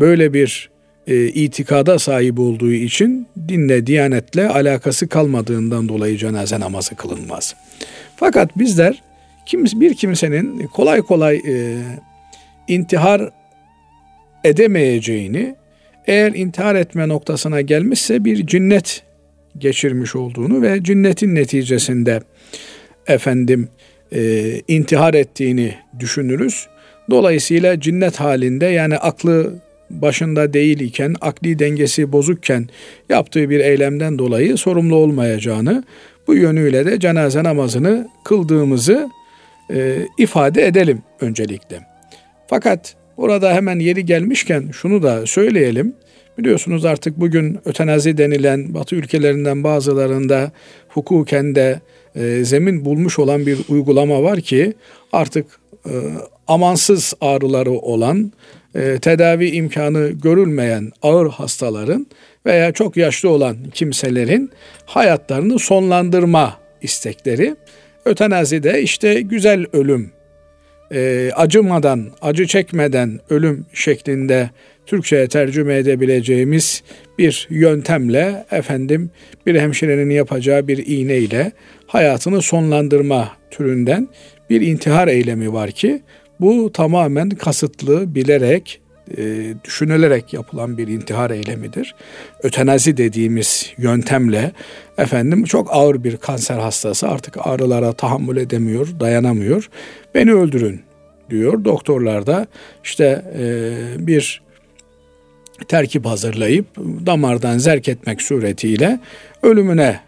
böyle 0.00 0.32
bir 0.32 0.70
e, 1.06 1.26
itikada 1.26 1.98
sahip 1.98 2.38
olduğu 2.38 2.72
için 2.72 3.26
dinle, 3.48 3.86
diyanetle 3.86 4.48
alakası 4.48 5.08
kalmadığından 5.08 5.88
dolayı 5.88 6.16
cenaze 6.16 6.60
namazı 6.60 6.96
kılınmaz. 6.96 7.54
Fakat 8.16 8.58
bizler 8.58 9.02
kim, 9.46 9.64
bir 9.64 9.94
kimsenin 9.94 10.66
kolay 10.66 11.02
kolay 11.02 11.36
e, 11.36 11.76
intihar 12.68 13.30
edemeyeceğini, 14.44 15.54
eğer 16.06 16.32
intihar 16.32 16.74
etme 16.74 17.08
noktasına 17.08 17.60
gelmişse 17.60 18.24
bir 18.24 18.46
cinnet 18.46 19.02
geçirmiş 19.58 20.16
olduğunu 20.16 20.62
ve 20.62 20.82
cinnetin 20.82 21.34
neticesinde 21.34 22.20
efendim 23.06 23.68
e, 24.12 24.52
intihar 24.68 25.14
ettiğini 25.14 25.74
düşünürüz. 25.98 26.66
Dolayısıyla 27.10 27.80
cinnet 27.80 28.20
halinde 28.20 28.66
yani 28.66 28.96
aklı 28.96 29.60
başında 29.90 30.52
değil 30.52 30.80
iken, 30.80 31.14
akli 31.20 31.58
dengesi 31.58 32.12
bozukken 32.12 32.68
yaptığı 33.08 33.50
bir 33.50 33.60
eylemden 33.60 34.18
dolayı 34.18 34.56
sorumlu 34.56 34.96
olmayacağını, 34.96 35.84
bu 36.26 36.34
yönüyle 36.34 36.86
de 36.86 37.00
cenaze 37.00 37.44
namazını 37.44 38.08
kıldığımızı 38.24 39.10
e, 39.74 39.96
ifade 40.18 40.66
edelim 40.66 41.02
öncelikle. 41.20 41.80
Fakat 42.46 42.94
orada 43.16 43.54
hemen 43.54 43.78
yeri 43.78 44.04
gelmişken 44.04 44.68
şunu 44.72 45.02
da 45.02 45.26
söyleyelim. 45.26 45.94
Biliyorsunuz 46.38 46.84
artık 46.84 47.20
bugün 47.20 47.58
ötenazi 47.64 48.18
denilen 48.18 48.74
Batı 48.74 48.96
ülkelerinden 48.96 49.64
bazılarında 49.64 50.52
hukuken 50.88 51.54
de 51.54 51.80
e, 52.16 52.44
zemin 52.44 52.84
bulmuş 52.84 53.18
olan 53.18 53.46
bir 53.46 53.58
uygulama 53.68 54.22
var 54.22 54.40
ki 54.40 54.72
artık 55.12 55.46
e, 55.86 55.92
amansız 56.48 57.14
ağrıları 57.20 57.70
olan 57.70 58.32
e, 58.74 58.98
tedavi 58.98 59.50
imkanı 59.50 60.08
görülmeyen 60.08 60.92
ağır 61.02 61.28
hastaların 61.28 62.06
veya 62.46 62.72
çok 62.72 62.96
yaşlı 62.96 63.28
olan 63.28 63.56
kimselerin 63.74 64.50
hayatlarını 64.86 65.58
sonlandırma 65.58 66.56
istekleri. 66.82 67.56
Ötenazi 68.04 68.62
de 68.62 68.82
işte 68.82 69.20
güzel 69.20 69.66
ölüm, 69.72 70.10
acımadan, 71.34 72.06
acı 72.22 72.46
çekmeden 72.46 73.20
ölüm 73.30 73.66
şeklinde 73.72 74.50
Türkçe'ye 74.90 75.28
tercüme 75.28 75.76
edebileceğimiz 75.76 76.82
bir 77.18 77.46
yöntemle 77.50 78.46
efendim 78.50 79.10
bir 79.46 79.60
hemşirenin 79.60 80.10
yapacağı 80.10 80.68
bir 80.68 80.86
iğneyle 80.86 81.52
hayatını 81.86 82.42
sonlandırma 82.42 83.28
türünden 83.50 84.08
bir 84.50 84.60
intihar 84.60 85.08
eylemi 85.08 85.52
var 85.52 85.70
ki 85.70 86.02
bu 86.40 86.72
tamamen 86.72 87.30
kasıtlı, 87.30 88.14
bilerek, 88.14 88.80
e, 89.16 89.54
düşünülerek 89.64 90.32
yapılan 90.32 90.78
bir 90.78 90.88
intihar 90.88 91.30
eylemidir. 91.30 91.94
Ötenazi 92.42 92.96
dediğimiz 92.96 93.72
yöntemle 93.78 94.52
efendim 94.98 95.44
çok 95.44 95.68
ağır 95.72 96.04
bir 96.04 96.16
kanser 96.16 96.58
hastası 96.58 97.08
artık 97.08 97.46
ağrılara 97.46 97.92
tahammül 97.92 98.36
edemiyor, 98.36 98.88
dayanamıyor. 99.00 99.70
Beni 100.14 100.32
öldürün 100.32 100.80
diyor. 101.30 101.64
Doktorlar 101.64 102.26
da 102.26 102.46
işte 102.84 103.24
e, 103.38 103.72
bir 103.98 104.49
terkip 105.68 106.06
hazırlayıp 106.06 106.66
damardan 107.06 107.58
zerk 107.58 107.88
etmek 107.88 108.22
suretiyle 108.22 109.00
ölümüne 109.42 110.00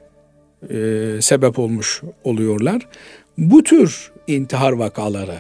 e, 0.70 0.76
sebep 1.20 1.58
olmuş 1.58 2.02
oluyorlar. 2.24 2.82
Bu 3.38 3.62
tür 3.62 4.12
intihar 4.26 4.72
vakaları 4.72 5.36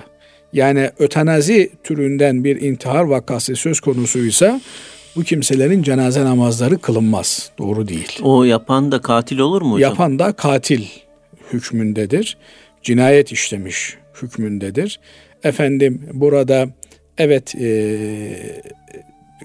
yani 0.52 0.90
ötenazi 0.98 1.70
türünden 1.84 2.44
bir 2.44 2.60
intihar 2.60 3.02
vakası 3.02 3.56
söz 3.56 3.80
konusuysa 3.80 4.60
bu 5.16 5.22
kimselerin 5.22 5.82
cenaze 5.82 6.24
namazları 6.24 6.78
kılınmaz. 6.78 7.50
Doğru 7.58 7.88
değil. 7.88 8.18
O 8.22 8.44
yapan 8.44 8.92
da 8.92 9.00
katil 9.00 9.38
olur 9.38 9.62
mu 9.62 9.72
hocam? 9.72 9.90
Yapan 9.90 10.18
da 10.18 10.32
katil 10.32 10.84
hükmündedir. 11.52 12.36
Cinayet 12.82 13.32
işlemiş 13.32 13.96
hükmündedir. 14.22 15.00
Efendim 15.44 16.02
burada 16.12 16.68
evet 17.18 17.54
e, 17.54 18.62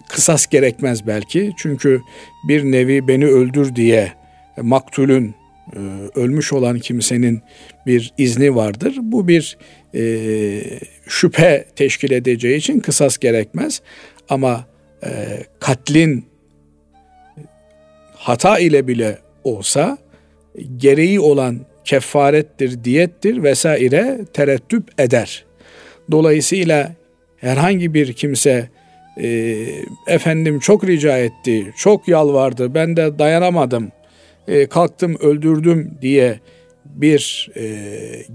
kısas 0.10 0.48
gerekmez 0.48 1.08
belki. 1.08 1.52
Çünkü 1.58 2.02
bir 2.48 2.64
nevi 2.64 3.08
beni 3.08 3.26
öldür 3.26 3.76
diye 3.76 4.14
maktulün 4.62 5.36
e, 5.76 5.80
ölmüş 6.16 6.54
olan 6.54 6.80
kimsenin 6.80 7.42
bir 7.86 8.14
izni 8.18 8.56
vardır. 8.56 8.96
Bu 9.02 9.28
bir 9.28 9.58
e, 9.96 10.02
şüphe 11.08 11.66
teşkil 11.76 12.12
edeceği 12.12 12.58
için 12.58 12.80
kısas 12.80 13.18
gerekmez. 13.18 13.82
Ama 14.30 14.66
e, 15.04 15.10
katlin 15.60 16.26
hata 18.14 18.60
ile 18.60 18.88
bile 18.88 19.18
olsa 19.44 19.98
gereği 20.78 21.20
olan 21.20 21.60
kefarettir, 21.86 22.84
diyettir 22.84 23.44
vesaire 23.44 24.20
terettüp 24.34 24.84
eder. 25.00 25.46
Dolayısıyla 26.12 26.96
herhangi 27.38 27.94
bir 27.94 28.14
kimse 28.14 28.70
e, 29.22 29.68
efendim 30.08 30.60
çok 30.60 30.88
rica 30.88 31.18
etti, 31.18 31.74
çok 31.78 32.08
yalvardı, 32.08 32.74
ben 32.74 32.98
de 32.98 33.20
dayanamadım, 33.20 33.92
e, 34.48 34.68
kalktım 34.68 35.18
öldürdüm 35.22 35.98
diye 36.02 36.40
bir 36.86 37.50
e, 37.58 37.66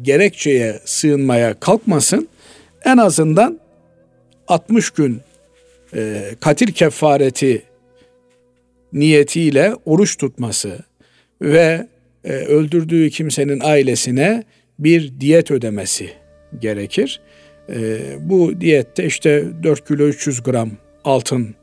gerekçeye 0.03 0.81
sığınmaya 0.85 1.61
kalkmasın. 1.61 2.29
En 2.85 2.97
azından 2.97 3.61
60 4.49 4.91
gün 4.91 5.21
e, 5.95 6.23
katil 6.41 6.73
kefareti 6.73 7.63
niyetiyle 8.93 9.75
oruç 9.85 10.17
tutması 10.17 10.79
ve 11.43 11.87
e, 12.25 12.33
öldürdüğü 12.33 13.11
kimsenin 13.11 13.61
ailesine 13.65 14.45
bir 14.79 15.21
diyet 15.21 15.51
ödemesi 15.51 16.11
gerekir. 16.59 17.21
E, 17.73 18.01
bu 18.21 18.61
diyette 18.61 19.05
işte 19.05 19.45
4 19.63 19.89
kilo 19.89 20.07
300 20.07 20.43
gram 20.43 20.71
altın 21.05 21.55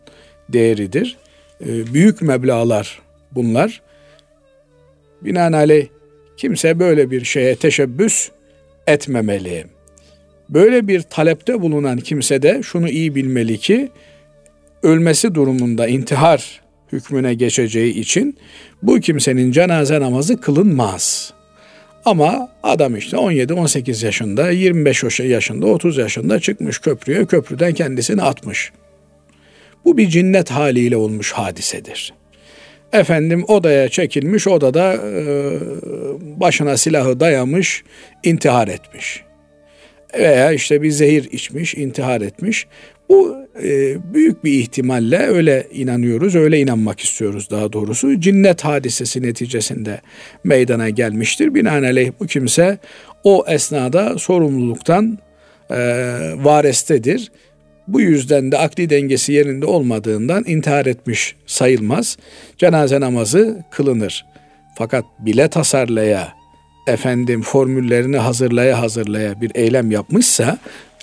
değeridir. 0.50 1.17
E, 1.65 1.93
büyük 1.93 2.22
meblalar 2.22 3.02
bunlar. 3.32 3.82
Binaenaleyh 5.22 5.88
kimse 6.38 6.80
böyle 6.80 7.12
bir 7.12 7.24
şeye 7.24 7.56
teşebbüs 7.56 8.30
etmemeli. 8.88 9.65
Böyle 10.50 10.88
bir 10.88 11.02
talepte 11.02 11.62
bulunan 11.62 11.98
kimse 11.98 12.41
de 12.41 12.63
şunu 12.63 12.89
iyi 12.89 13.15
bilmeli 13.15 13.58
ki 13.58 13.89
ölmesi 14.84 15.36
durumunda 15.36 15.88
intihar 15.88 16.62
hükmüne 16.91 17.34
geçeceği 17.34 17.93
için 17.93 18.38
bu 18.84 19.00
kimsenin 19.00 19.52
cenaze 19.52 20.00
namazı 20.00 20.41
kılınmaz. 20.41 21.34
Ama 22.05 22.49
adam 22.63 22.95
işte 22.95 23.17
17-18 23.17 24.05
yaşında, 24.05 24.51
25 24.51 25.19
yaşında, 25.19 25.65
30 25.65 25.97
yaşında 25.97 26.39
çıkmış 26.39 26.79
köprüye, 26.79 27.25
köprüden 27.25 27.73
kendisini 27.73 28.21
atmış. 28.21 28.71
Bu 29.85 29.97
bir 29.97 30.07
cinnet 30.07 30.51
haliyle 30.51 30.97
olmuş 30.97 31.31
hadisedir. 31.31 32.13
Efendim 32.93 33.45
odaya 33.47 33.89
çekilmiş, 33.89 34.47
odada 34.47 34.93
e, 34.93 35.53
başına 36.21 36.77
silahı 36.77 37.19
dayamış, 37.19 37.83
intihar 38.23 38.67
etmiş. 38.67 39.23
Veya 40.19 40.51
işte 40.51 40.81
bir 40.81 40.91
zehir 40.91 41.31
içmiş, 41.31 41.75
intihar 41.75 42.21
etmiş. 42.21 42.67
Bu 43.10 43.38
e, 43.63 43.98
büyük 44.13 44.43
bir 44.43 44.54
ihtimalle 44.54 45.17
öyle 45.17 45.67
inanıyoruz, 45.72 46.36
öyle 46.36 46.60
inanmak 46.60 47.00
istiyoruz 47.00 47.48
daha 47.52 47.74
doğrusu. 47.74 48.19
Cinnet 48.19 48.65
hadisesi 48.65 49.22
neticesinde 49.22 50.02
meydana 50.43 50.89
gelmiştir. 50.89 51.56
Binaenaleyh 51.56 52.12
bu 52.19 52.26
kimse 52.26 52.78
o 53.24 53.45
esnada 53.48 54.17
sorumluluktan 54.17 55.19
e, 55.69 55.76
varestedir. 56.38 57.32
Bu 57.88 58.02
yüzden 58.02 58.52
de 58.52 58.58
akli 58.58 58.89
dengesi 58.89 59.34
yerinde 59.34 59.65
olmadığından 59.65 60.43
intihar 60.48 60.86
etmiş 60.86 61.36
sayılmaz. 61.45 62.17
Cenaze 62.58 63.00
namazı 63.00 63.63
kılınır. 63.72 64.26
Fakat 64.78 65.06
bile 65.19 65.48
tasarlaya, 65.48 66.34
efendim 66.88 67.41
formüllerini 67.41 68.17
hazırlaya 68.17 68.82
hazırlaya 68.82 69.41
bir 69.41 69.52
eylem 69.56 69.91
yapmışsa 69.91 70.58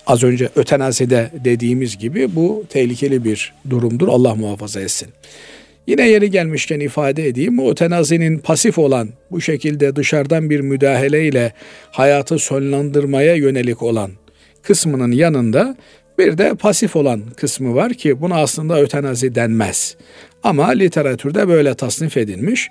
az 0.07 0.25
önce 0.25 0.49
ötenazide 0.57 1.31
dediğimiz 1.45 1.99
gibi 1.99 2.37
bu 2.37 2.65
tehlikeli 2.69 3.25
bir 3.25 3.53
durumdur. 3.71 4.09
Allah 4.09 4.35
muhafaza 4.35 4.81
etsin. 4.81 5.09
Yine 5.87 6.09
yeri 6.09 6.31
gelmişken 6.31 6.81
ifade 6.81 7.29
edeyim. 7.29 7.59
O 7.59 7.75
tenazinin 7.75 8.39
pasif 8.39 8.79
olan 8.79 9.09
bu 9.31 9.41
şekilde 9.41 9.97
dışarıdan 9.97 10.51
bir 10.51 10.61
müdahaleyle 10.61 11.53
hayatı 11.91 12.39
sonlandırmaya 12.39 13.35
yönelik 13.35 13.83
olan 13.83 14.11
kısmının 14.63 15.13
yanında 15.13 15.77
bir 16.19 16.39
de 16.39 16.55
pasif 16.55 16.97
olan 16.97 17.23
kısmı 17.37 17.75
var 17.75 17.95
ki 17.95 18.21
buna 18.21 18.43
aslında 18.43 18.81
ötenazi 18.81 19.35
denmez. 19.35 19.97
Ama 20.43 20.69
literatürde 20.69 21.49
böyle 21.49 21.75
tasnif 21.75 22.17
edilmiş. 22.17 22.69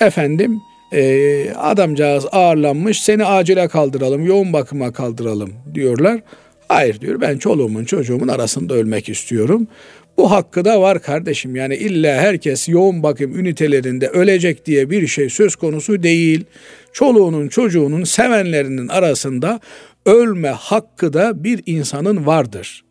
Efendim 0.00 0.60
e, 0.92 1.50
adamcağız 1.50 2.26
ağırlanmış 2.32 3.02
seni 3.02 3.24
acile 3.24 3.68
kaldıralım, 3.68 4.26
yoğun 4.26 4.52
bakıma 4.52 4.92
kaldıralım 4.92 5.52
diyorlar. 5.74 6.20
Hayır 6.68 7.00
diyor 7.00 7.20
ben 7.20 7.38
çoluğumun 7.38 7.84
çocuğumun 7.84 8.28
arasında 8.28 8.74
ölmek 8.74 9.08
istiyorum. 9.08 9.68
Bu 10.16 10.30
hakkı 10.30 10.64
da 10.64 10.80
var 10.80 11.02
kardeşim. 11.02 11.56
Yani 11.56 11.76
illa 11.76 12.16
herkes 12.16 12.68
yoğun 12.68 13.02
bakım 13.02 13.38
ünitelerinde 13.38 14.08
ölecek 14.08 14.66
diye 14.66 14.90
bir 14.90 15.06
şey 15.06 15.30
söz 15.30 15.56
konusu 15.56 16.02
değil. 16.02 16.44
Çoluğunun 16.92 17.48
çocuğunun 17.48 18.04
sevenlerinin 18.04 18.88
arasında 18.88 19.60
ölme 20.06 20.48
hakkı 20.48 21.12
da 21.12 21.44
bir 21.44 21.62
insanın 21.66 22.26
vardır. 22.26 22.84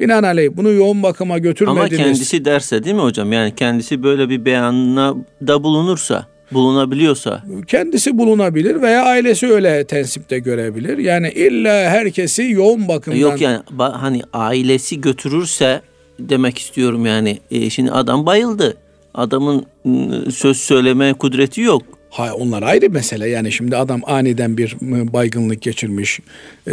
Binaenaleyh 0.00 0.50
bunu 0.56 0.72
yoğun 0.72 1.02
bakıma 1.02 1.38
götürmediniz. 1.38 2.00
Ama 2.00 2.04
kendisi 2.04 2.44
derse 2.44 2.84
değil 2.84 2.96
mi 2.96 3.02
hocam? 3.02 3.32
Yani 3.32 3.54
kendisi 3.54 4.02
böyle 4.02 4.28
bir 4.28 4.44
beyanına 4.44 5.14
da 5.46 5.62
bulunursa 5.62 6.26
bulunabiliyorsa. 6.54 7.44
Kendisi 7.66 8.18
bulunabilir 8.18 8.82
veya 8.82 9.04
ailesi 9.04 9.46
öyle 9.46 9.84
tensipte 9.84 10.38
görebilir. 10.38 10.98
Yani 10.98 11.30
illa 11.30 11.90
herkesi 11.90 12.42
yoğun 12.42 12.88
bakımdan. 12.88 13.18
Yok 13.18 13.40
yani 13.40 13.58
hani 13.78 14.22
ailesi 14.32 15.00
götürürse 15.00 15.82
demek 16.18 16.58
istiyorum 16.58 17.06
yani. 17.06 17.38
E, 17.50 17.70
şimdi 17.70 17.90
adam 17.90 18.26
bayıldı. 18.26 18.76
Adamın 19.14 19.66
ıı, 19.86 20.32
söz 20.32 20.56
söyleme 20.56 21.12
kudreti 21.12 21.60
yok. 21.60 21.82
Ha, 22.10 22.34
onlar 22.34 22.62
ayrı 22.62 22.90
mesele. 22.90 23.28
Yani 23.28 23.52
şimdi 23.52 23.76
adam 23.76 24.00
aniden 24.06 24.56
bir 24.56 24.76
baygınlık 25.12 25.62
geçirmiş, 25.62 26.20
e, 26.66 26.72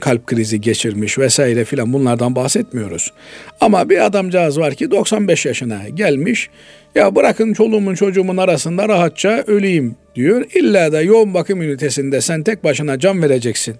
kalp 0.00 0.26
krizi 0.26 0.60
geçirmiş 0.60 1.18
vesaire 1.18 1.64
filan 1.64 1.92
bunlardan 1.92 2.36
bahsetmiyoruz. 2.36 3.12
Ama 3.60 3.90
bir 3.90 4.04
adamcağız 4.04 4.58
var 4.58 4.74
ki 4.74 4.90
95 4.90 5.46
yaşına 5.46 5.88
gelmiş. 5.88 6.50
Ya 6.94 7.14
bırakın 7.14 7.52
çoluğumun 7.52 7.94
çocuğumun 7.94 8.36
arasında 8.36 8.88
rahatça 8.88 9.44
öleyim 9.46 9.96
diyor. 10.14 10.44
İlla 10.54 10.92
da 10.92 11.02
yoğun 11.02 11.34
bakım 11.34 11.62
ünitesinde 11.62 12.20
sen 12.20 12.42
tek 12.42 12.64
başına 12.64 12.98
can 12.98 13.22
vereceksin 13.22 13.76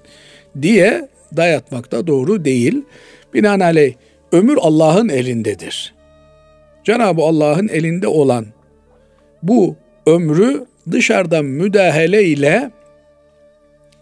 diye 0.62 1.08
dayatmak 1.36 1.92
da 1.92 2.06
doğru 2.06 2.44
değil. 2.44 2.82
Binaenaleyh 3.34 3.94
ömür 4.32 4.58
Allah'ın 4.60 5.08
elindedir. 5.08 5.94
Cenab-ı 6.84 7.22
Allah'ın 7.22 7.68
elinde 7.68 8.06
olan 8.06 8.46
bu 9.42 9.76
ömrü 10.06 10.66
dışarıdan 10.90 11.44
müdahale 11.44 12.24
ile 12.24 12.70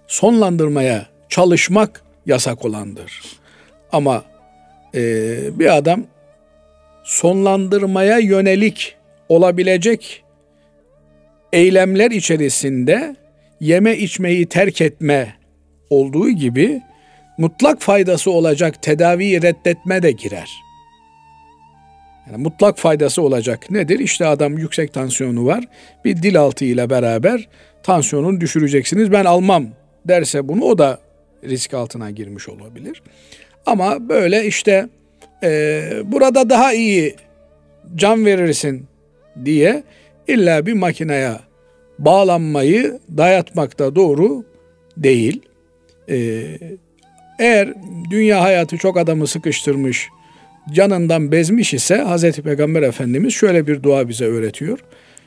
sonlandırmaya 0.06 1.06
çalışmak 1.28 2.02
yasak 2.26 2.64
olandır. 2.64 3.22
Ama 3.92 4.24
e, 4.94 5.00
bir 5.58 5.76
adam 5.76 6.04
sonlandırmaya 7.04 8.18
yönelik 8.18 8.96
olabilecek 9.32 10.24
eylemler 11.52 12.10
içerisinde 12.10 13.16
yeme 13.60 13.96
içmeyi 13.96 14.46
terk 14.46 14.80
etme 14.80 15.34
olduğu 15.90 16.30
gibi 16.30 16.82
mutlak 17.38 17.82
faydası 17.82 18.30
olacak 18.30 18.82
tedaviyi 18.82 19.42
reddetme 19.42 20.02
de 20.02 20.10
girer. 20.10 20.50
Yani 22.26 22.42
mutlak 22.42 22.78
faydası 22.78 23.22
olacak 23.22 23.70
nedir? 23.70 23.98
İşte 23.98 24.26
adam 24.26 24.58
yüksek 24.58 24.92
tansiyonu 24.92 25.46
var. 25.46 25.64
Bir 26.04 26.22
dil 26.22 26.40
altı 26.40 26.64
ile 26.64 26.90
beraber 26.90 27.48
tansiyonunu 27.82 28.40
düşüreceksiniz. 28.40 29.12
Ben 29.12 29.24
almam 29.24 29.66
derse 30.08 30.48
bunu 30.48 30.64
o 30.64 30.78
da 30.78 30.98
risk 31.44 31.74
altına 31.74 32.10
girmiş 32.10 32.48
olabilir. 32.48 33.02
Ama 33.66 34.08
böyle 34.08 34.46
işte 34.46 34.88
e, 35.42 35.82
burada 36.04 36.50
daha 36.50 36.72
iyi 36.72 37.16
can 37.96 38.26
verirsin 38.26 38.91
diye 39.44 39.82
illa 40.28 40.66
bir 40.66 40.72
makineye 40.72 41.32
bağlanmayı 41.98 42.98
dayatmakta 43.16 43.94
doğru 43.94 44.44
değil. 44.96 45.42
Ee, 46.08 46.42
eğer 47.38 47.74
dünya 48.10 48.40
hayatı 48.40 48.76
çok 48.76 48.98
adamı 48.98 49.26
sıkıştırmış, 49.26 50.08
canından 50.72 51.32
bezmiş 51.32 51.74
ise 51.74 51.96
Hazreti 51.96 52.42
Peygamber 52.42 52.82
Efendimiz 52.82 53.34
şöyle 53.34 53.66
bir 53.66 53.82
dua 53.82 54.08
bize 54.08 54.24
öğretiyor. 54.24 54.78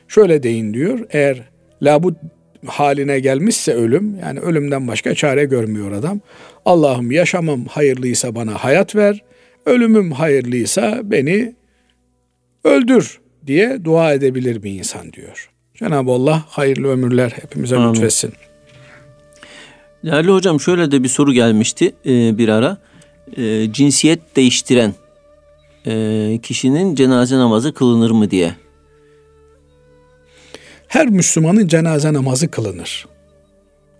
Şöyle 0.08 0.42
deyin 0.42 0.74
diyor. 0.74 1.06
Eğer 1.10 1.42
labud 1.82 2.14
haline 2.66 3.20
gelmişse 3.20 3.72
ölüm 3.74 4.18
yani 4.20 4.40
ölümden 4.40 4.88
başka 4.88 5.14
çare 5.14 5.44
görmüyor 5.44 5.92
adam. 5.92 6.20
Allah'ım 6.64 7.10
yaşamam 7.10 7.64
hayırlıysa 7.64 8.34
bana 8.34 8.54
hayat 8.54 8.96
ver. 8.96 9.24
Ölümüm 9.66 10.12
hayırlıysa 10.12 11.00
beni 11.04 11.54
öldür 12.64 13.20
diye 13.46 13.84
dua 13.84 14.12
edebilir 14.12 14.62
bir 14.62 14.70
insan 14.70 15.12
diyor. 15.12 15.50
Cenab-ı 15.74 16.10
Allah 16.10 16.44
hayırlı 16.48 16.88
ömürler 16.88 17.30
hepimize 17.42 17.76
Amin. 17.76 17.94
lütfetsin. 17.94 18.32
Değerli 20.04 20.30
hocam 20.30 20.60
şöyle 20.60 20.90
de 20.90 21.02
bir 21.02 21.08
soru 21.08 21.32
gelmişti 21.32 21.94
e, 22.06 22.38
bir 22.38 22.48
ara. 22.48 22.78
E, 23.36 23.72
cinsiyet 23.72 24.36
değiştiren 24.36 24.94
e, 25.86 26.38
kişinin 26.42 26.94
cenaze 26.94 27.36
namazı 27.36 27.74
kılınır 27.74 28.10
mı 28.10 28.30
diye. 28.30 28.54
Her 30.88 31.06
Müslümanın 31.06 31.68
cenaze 31.68 32.12
namazı 32.12 32.50
kılınır. 32.50 33.06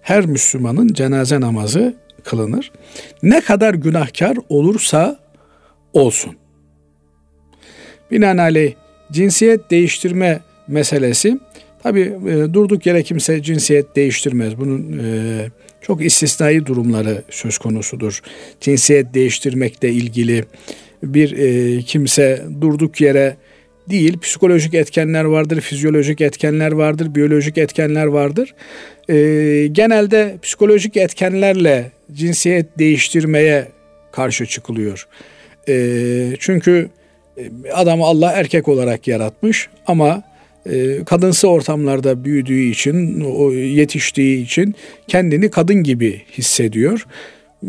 Her 0.01 0.27
Müslümanın 0.27 0.89
cenaze 0.89 1.41
namazı 1.41 1.97
kılınır. 2.25 2.73
Ne 3.23 3.41
kadar 3.41 3.75
günahkar 3.75 4.37
olursa 4.49 5.18
olsun. 5.93 6.37
Binaenaleyh 8.11 8.75
cinsiyet 9.13 9.71
değiştirme 9.71 10.41
meselesi 10.69 11.39
tabi 11.83 12.01
e, 12.01 12.55
durduk 12.55 12.87
yere 12.87 13.03
kimse 13.03 13.43
cinsiyet 13.43 13.97
değiştirmez. 13.97 14.59
Bunun 14.59 14.99
e, 14.99 15.51
çok 15.81 16.05
istisnai 16.05 16.67
durumları 16.67 17.23
söz 17.31 17.59
konusudur. 17.59 18.21
Cinsiyet 18.61 19.15
değiştirmekle 19.15 19.91
ilgili 19.91 20.45
bir 21.03 21.39
e, 21.39 21.83
kimse 21.83 22.43
durduk 22.61 23.01
yere 23.01 23.37
değil 23.91 24.19
psikolojik 24.19 24.75
etkenler 24.75 25.25
vardır, 25.25 25.61
fizyolojik 25.61 26.21
etkenler 26.21 26.73
vardır, 26.73 27.15
biyolojik 27.15 27.59
etkenler 27.59 28.07
vardır. 28.07 28.55
E, 29.09 29.17
genelde 29.73 30.37
psikolojik 30.43 30.97
etkenlerle 30.97 31.91
cinsiyet 32.13 32.79
değiştirmeye 32.79 33.69
karşı 34.13 34.47
çıkılıyor. 34.47 35.09
E, 35.69 36.37
çünkü 36.39 36.89
Adamı 37.72 38.05
Allah 38.05 38.32
erkek 38.32 38.68
olarak 38.68 39.09
yaratmış 39.09 39.68
ama 39.87 40.22
e, 40.70 41.05
kadınsı 41.05 41.49
ortamlarda 41.49 42.24
büyüdüğü 42.24 42.61
için, 42.61 43.20
yetiştiği 43.53 44.45
için 44.45 44.74
kendini 45.09 45.51
kadın 45.51 45.82
gibi 45.82 46.22
hissediyor. 46.32 47.07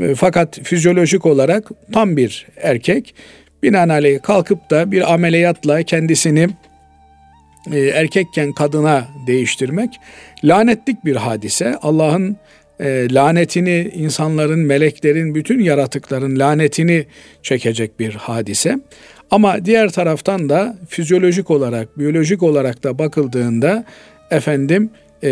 E, 0.01 0.15
fakat 0.15 0.59
fizyolojik 0.63 1.25
olarak 1.25 1.69
tam 1.93 2.17
bir 2.17 2.47
erkek. 2.61 3.15
Binaenaleyh 3.63 4.21
kalkıp 4.21 4.69
da 4.69 4.91
bir 4.91 5.13
ameliyatla 5.13 5.83
kendisini 5.83 6.47
e, 7.73 7.79
erkekken 7.79 8.53
kadına 8.53 9.07
değiştirmek 9.27 9.89
lanetlik 10.43 11.05
bir 11.05 11.15
hadise. 11.15 11.77
Allah'ın 11.81 12.37
lanetini, 13.11 13.91
insanların, 13.95 14.59
meleklerin, 14.59 15.35
bütün 15.35 15.59
yaratıkların 15.59 16.39
lanetini 16.39 17.05
çekecek 17.43 17.99
bir 17.99 18.13
hadise. 18.13 18.79
Ama 19.31 19.65
diğer 19.65 19.89
taraftan 19.89 20.49
da 20.49 20.77
fizyolojik 20.89 21.51
olarak, 21.51 21.99
biyolojik 21.99 22.43
olarak 22.43 22.83
da 22.83 22.99
bakıldığında 22.99 23.85
efendim 24.31 24.89
e, 25.23 25.31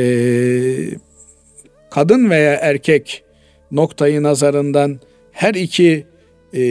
kadın 1.90 2.30
veya 2.30 2.54
erkek 2.54 3.24
noktayı 3.72 4.24
nazarından 4.24 5.00
her 5.32 5.54
iki 5.54 6.06
e, 6.54 6.62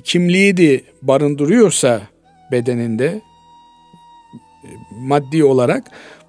kimliği 0.00 0.56
de 0.56 0.80
barındırıyorsa 1.02 2.02
bedeninde 2.52 3.06
e, 3.06 3.20
maddi 4.98 5.44
olarak 5.44 5.84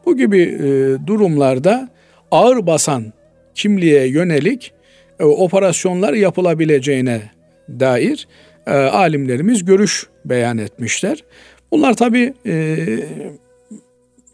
bu 0.05 0.17
gibi 0.17 0.41
e, 0.41 0.67
durumlarda 1.07 1.89
ağır 2.31 2.67
basan 2.67 3.13
kimliğe 3.55 4.07
yönelik 4.07 4.73
e, 5.19 5.23
operasyonlar 5.23 6.13
yapılabileceğine 6.13 7.21
dair 7.69 8.27
e, 8.67 8.71
alimlerimiz 8.71 9.65
görüş 9.65 10.07
beyan 10.25 10.57
etmişler. 10.57 11.23
Bunlar 11.71 11.93
tabi 11.93 12.33
e, 12.45 12.77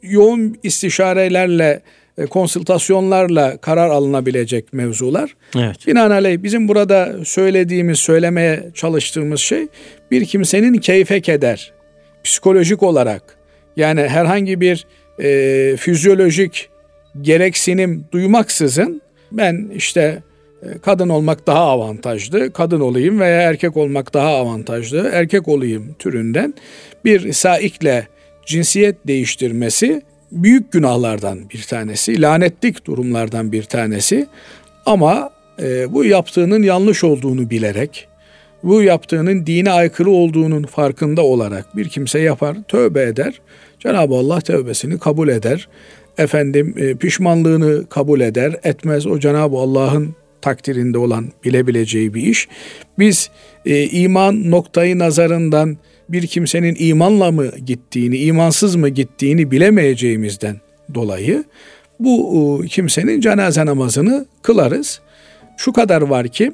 yoğun 0.04 0.58
istişarelerle, 0.64 1.82
e, 2.18 2.26
konsültasyonlarla 2.26 3.58
karar 3.58 3.90
alınabilecek 3.90 4.74
mevzular. 4.74 5.36
Evet. 5.56 5.88
Binaenaleyh 5.88 6.44
bizim 6.44 6.68
burada 6.68 7.16
söylediğimiz, 7.26 8.00
söylemeye 8.00 8.64
çalıştığımız 8.74 9.40
şey 9.40 9.68
bir 10.12 10.26
kimsenin 10.26 10.74
keyfe 10.74 11.22
keder, 11.22 11.74
psikolojik 12.24 12.84
olarak 12.84 13.38
yani 13.78 14.02
herhangi 14.02 14.62
bir 14.62 14.86
e, 15.20 15.78
fizyolojik 15.78 16.70
gereksinim 17.22 18.06
duymaksızın 18.12 19.02
ben 19.32 19.72
işte 19.76 20.24
kadın 20.82 21.10
olmak 21.10 21.48
daha 21.48 21.60
avantajlı, 21.60 22.54
kadın 22.54 22.80
olayım 22.80 23.20
veya 23.20 23.42
erkek 23.42 23.78
olmak 23.78 24.14
daha 24.14 24.36
avantajlı, 24.36 25.10
erkek 25.14 25.48
olayım 25.48 25.96
türünden 26.00 26.54
bir 27.06 27.34
saikle 27.34 28.08
cinsiyet 28.46 29.08
değiştirmesi 29.08 30.02
büyük 30.32 30.72
günahlardan 30.72 31.50
bir 31.50 31.62
tanesi, 31.62 32.22
lanetlik 32.22 32.86
durumlardan 32.86 33.52
bir 33.52 33.64
tanesi. 33.64 34.28
Ama 34.86 35.30
e, 35.62 35.94
bu 35.94 36.06
yaptığının 36.06 36.64
yanlış 36.64 37.04
olduğunu 37.04 37.50
bilerek, 37.50 38.08
bu 38.64 38.82
yaptığının 38.82 39.46
dine 39.46 39.72
aykırı 39.72 40.10
olduğunun 40.10 40.64
farkında 40.64 41.22
olarak 41.22 41.78
bir 41.78 41.90
kimse 41.90 42.20
yapar, 42.20 42.58
tövbe 42.68 43.04
eder. 43.04 43.42
Cenab-ı 43.80 44.16
Allah 44.16 44.42
tövbesini 44.42 45.00
kabul 45.00 45.28
eder. 45.28 45.68
Efendim 46.18 46.76
e, 46.78 46.96
pişmanlığını 46.96 47.90
kabul 47.90 48.20
eder, 48.20 48.56
etmez. 48.64 49.08
O 49.08 49.20
Cenab-ı 49.20 49.58
Allah'ın 49.58 50.16
takdirinde 50.42 50.98
olan 50.98 51.30
bilebileceği 51.46 52.14
bir 52.14 52.22
iş. 52.22 52.48
Biz 53.00 53.30
e, 53.66 53.84
iman 53.84 54.52
noktayı 54.52 55.00
nazarından 55.00 55.78
bir 56.10 56.28
kimsenin 56.28 56.76
imanla 56.80 57.32
mı 57.32 57.52
gittiğini, 57.66 58.18
imansız 58.18 58.76
mı 58.76 58.90
gittiğini 58.90 59.52
bilemeyeceğimizden 59.52 60.62
dolayı 60.94 61.44
bu 62.00 62.62
e, 62.64 62.68
kimsenin 62.68 63.22
cenaze 63.22 63.66
namazını 63.66 64.26
kılarız. 64.42 65.02
Şu 65.58 65.74
kadar 65.74 66.02
var 66.02 66.28
ki 66.28 66.54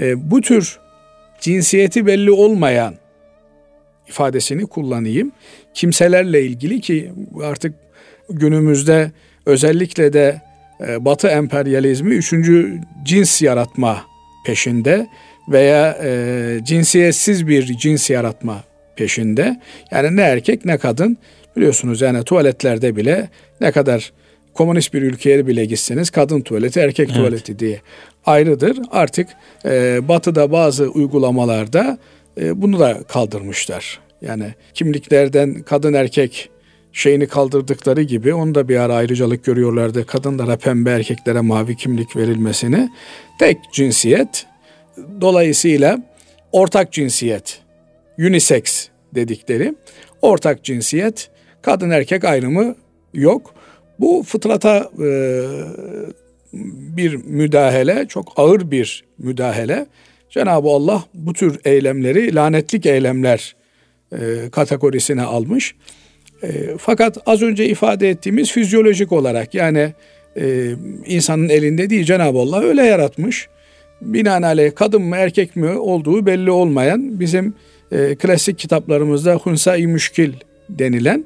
e, 0.00 0.30
bu 0.30 0.40
tür 0.40 0.78
cinsiyeti 1.40 2.06
belli 2.06 2.30
olmayan 2.30 2.94
ifadesini 4.08 4.66
kullanayım. 4.66 5.32
Kimselerle 5.74 6.42
ilgili 6.42 6.80
ki 6.80 7.12
artık 7.42 7.74
günümüzde 8.30 9.12
özellikle 9.46 10.12
de 10.12 10.40
e, 10.80 11.04
Batı 11.04 11.28
emperyalizmi 11.28 12.14
üçüncü 12.14 12.80
cins 13.04 13.42
yaratma 13.42 14.04
peşinde 14.46 15.06
veya 15.48 15.98
e, 16.02 16.58
cinsiyetsiz 16.62 17.48
bir 17.48 17.78
cins 17.78 18.10
yaratma 18.10 18.64
peşinde. 18.96 19.60
Yani 19.90 20.16
ne 20.16 20.22
erkek 20.22 20.64
ne 20.64 20.78
kadın 20.78 21.18
biliyorsunuz 21.56 22.00
yani 22.00 22.24
tuvaletlerde 22.24 22.96
bile 22.96 23.28
ne 23.60 23.72
kadar 23.72 24.12
komünist 24.54 24.94
bir 24.94 25.02
ülkeye 25.02 25.46
bile 25.46 25.64
gitseniz 25.64 26.10
kadın 26.10 26.40
tuvaleti 26.40 26.80
erkek 26.80 27.08
evet. 27.08 27.16
tuvaleti 27.16 27.58
diye 27.58 27.80
ayrıdır. 28.26 28.78
Artık 28.90 29.28
e, 29.64 30.08
batıda 30.08 30.52
bazı 30.52 30.88
uygulamalarda 30.88 31.98
e, 32.40 32.62
bunu 32.62 32.78
da 32.78 33.02
kaldırmışlar. 33.08 34.00
Yani 34.22 34.54
kimliklerden 34.74 35.62
kadın 35.62 35.92
erkek 35.92 36.50
şeyini 36.92 37.26
kaldırdıkları 37.26 38.02
gibi 38.02 38.34
onu 38.34 38.54
da 38.54 38.68
bir 38.68 38.76
ara 38.76 38.94
ayrıcalık 38.94 39.44
görüyorlardı. 39.44 40.06
Kadınlara 40.06 40.56
pembe 40.56 40.90
erkeklere 40.90 41.40
mavi 41.40 41.76
kimlik 41.76 42.16
verilmesini. 42.16 42.90
Tek 43.38 43.56
cinsiyet 43.72 44.46
dolayısıyla 45.20 45.98
ortak 46.52 46.92
cinsiyet 46.92 47.60
unisex 48.18 48.88
dedikleri 49.14 49.74
ortak 50.22 50.64
cinsiyet 50.64 51.30
kadın 51.62 51.90
erkek 51.90 52.24
ayrımı 52.24 52.74
yok. 53.14 53.54
Bu 54.00 54.22
fıtrata 54.26 54.90
e, 55.04 55.08
bir 56.96 57.14
müdahale, 57.14 58.06
çok 58.08 58.32
ağır 58.36 58.70
bir 58.70 59.04
müdahale. 59.18 59.86
Cenab-ı 60.30 60.68
Allah 60.68 61.04
bu 61.14 61.32
tür 61.32 61.60
eylemleri 61.64 62.34
lanetlik 62.34 62.86
eylemler 62.86 63.56
e, 64.12 64.18
kategorisine 64.52 65.22
almış. 65.22 65.74
E, 66.42 66.48
fakat 66.78 67.18
az 67.26 67.42
önce 67.42 67.66
ifade 67.66 68.10
ettiğimiz 68.10 68.52
fizyolojik 68.52 69.12
olarak 69.12 69.54
yani 69.54 69.92
e, 70.36 70.70
insanın 71.06 71.48
elinde 71.48 71.90
değil 71.90 72.04
Cenab-ı 72.04 72.38
Allah 72.38 72.62
öyle 72.62 72.82
yaratmış. 72.82 73.48
Binaenaleyh 74.00 74.74
kadın 74.74 75.02
mı 75.02 75.16
erkek 75.16 75.56
mi 75.56 75.68
olduğu 75.70 76.26
belli 76.26 76.50
olmayan 76.50 77.20
bizim 77.20 77.54
e, 77.92 78.14
klasik 78.14 78.58
kitaplarımızda 78.58 79.34
hunsa-i 79.34 79.86
müşkil 79.86 80.32
denilen 80.68 81.24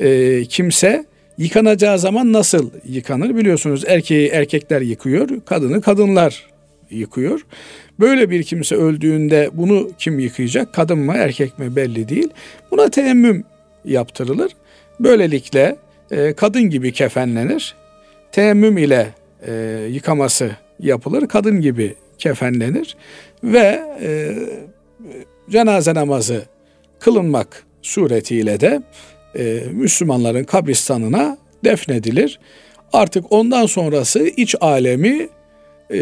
e, 0.00 0.42
kimse 0.44 1.04
yıkanacağı 1.38 1.98
zaman 1.98 2.32
nasıl 2.32 2.70
yıkanır 2.84 3.36
biliyorsunuz 3.36 3.84
erkeği 3.86 4.28
erkekler 4.28 4.80
yıkıyor 4.80 5.28
kadını 5.46 5.82
kadınlar 5.82 6.46
yıkıyor. 6.90 7.40
Böyle 8.00 8.30
bir 8.30 8.42
kimse 8.42 8.76
öldüğünde 8.76 9.50
bunu 9.52 9.90
kim 9.98 10.18
yıkayacak? 10.18 10.74
Kadın 10.74 10.98
mı 10.98 11.12
erkek 11.16 11.58
mi 11.58 11.76
belli 11.76 12.08
değil. 12.08 12.28
Buna 12.70 12.88
teemmüm 12.88 13.44
yaptırılır. 13.84 14.52
Böylelikle 15.00 15.76
e, 16.10 16.32
kadın 16.32 16.62
gibi 16.62 16.92
kefenlenir. 16.92 17.74
Teemmüm 18.32 18.78
ile 18.78 19.08
e, 19.46 19.52
yıkaması 19.90 20.50
yapılır. 20.80 21.28
Kadın 21.28 21.60
gibi 21.60 21.94
kefenlenir 22.18 22.96
ve 23.44 23.82
e, 24.02 24.34
cenaze 25.50 25.94
namazı 25.94 26.42
kılınmak 27.00 27.64
suretiyle 27.82 28.60
de 28.60 28.82
e, 29.38 29.62
Müslümanların 29.72 30.44
kabristanına 30.44 31.38
defnedilir. 31.64 32.40
Artık 32.92 33.32
ondan 33.32 33.66
sonrası 33.66 34.26
iç 34.26 34.54
alemi 34.60 35.28
e, 35.90 36.00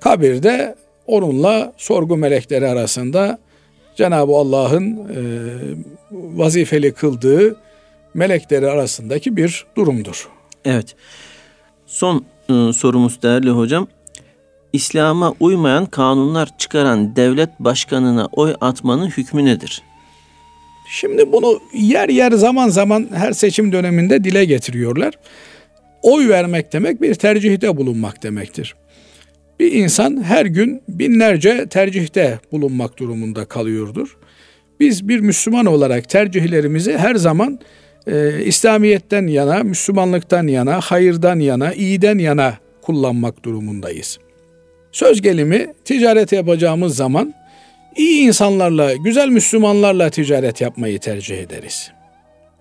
kabirde 0.00 0.74
onunla 1.06 1.72
sorgu 1.76 2.16
melekleri 2.16 2.68
arasında 2.68 3.38
Cenab-ı 3.96 4.32
Allah'ın 4.32 4.96
e, 4.98 5.20
vazifeli 6.10 6.92
kıldığı 6.92 7.56
melekleri 8.14 8.68
arasındaki 8.68 9.36
bir 9.36 9.66
durumdur. 9.76 10.28
Evet. 10.64 10.94
Son 11.86 12.24
e, 12.48 12.72
sorumuz 12.72 13.22
değerli 13.22 13.50
hocam. 13.50 13.88
İslam'a 14.72 15.34
uymayan 15.40 15.86
kanunlar 15.86 16.58
çıkaran 16.58 17.16
devlet 17.16 17.60
başkanına 17.60 18.28
oy 18.32 18.54
atmanın 18.60 19.06
hükmü 19.06 19.44
nedir? 19.44 19.82
Şimdi 20.90 21.32
bunu 21.32 21.60
yer 21.72 22.08
yer 22.08 22.32
zaman 22.32 22.68
zaman 22.68 23.08
her 23.14 23.32
seçim 23.32 23.72
döneminde 23.72 24.24
dile 24.24 24.44
getiriyorlar. 24.44 25.14
Oy 26.02 26.28
vermek 26.28 26.72
demek 26.72 27.02
bir 27.02 27.14
tercihte 27.14 27.76
bulunmak 27.76 28.22
demektir. 28.22 28.74
Bir 29.60 29.72
insan 29.72 30.22
her 30.22 30.46
gün 30.46 30.82
binlerce 30.88 31.66
tercihte 31.70 32.38
bulunmak 32.52 32.98
durumunda 32.98 33.44
kalıyordur. 33.44 34.16
Biz 34.80 35.08
bir 35.08 35.20
Müslüman 35.20 35.66
olarak 35.66 36.08
tercihlerimizi 36.08 36.98
her 36.98 37.14
zaman 37.14 37.58
e, 38.06 38.44
İslamiyet'ten 38.44 39.26
yana, 39.26 39.62
Müslümanlıktan 39.62 40.46
yana, 40.46 40.80
hayırdan 40.80 41.38
yana, 41.38 41.72
iyiden 41.72 42.18
yana 42.18 42.58
kullanmak 42.82 43.44
durumundayız. 43.44 44.18
Söz 44.92 45.22
gelimi 45.22 45.74
ticaret 45.84 46.32
yapacağımız 46.32 46.96
zaman 46.96 47.34
iyi 47.96 48.26
insanlarla, 48.26 48.94
güzel 48.94 49.28
Müslümanlarla 49.28 50.10
ticaret 50.10 50.60
yapmayı 50.60 50.98
tercih 50.98 51.38
ederiz. 51.38 51.90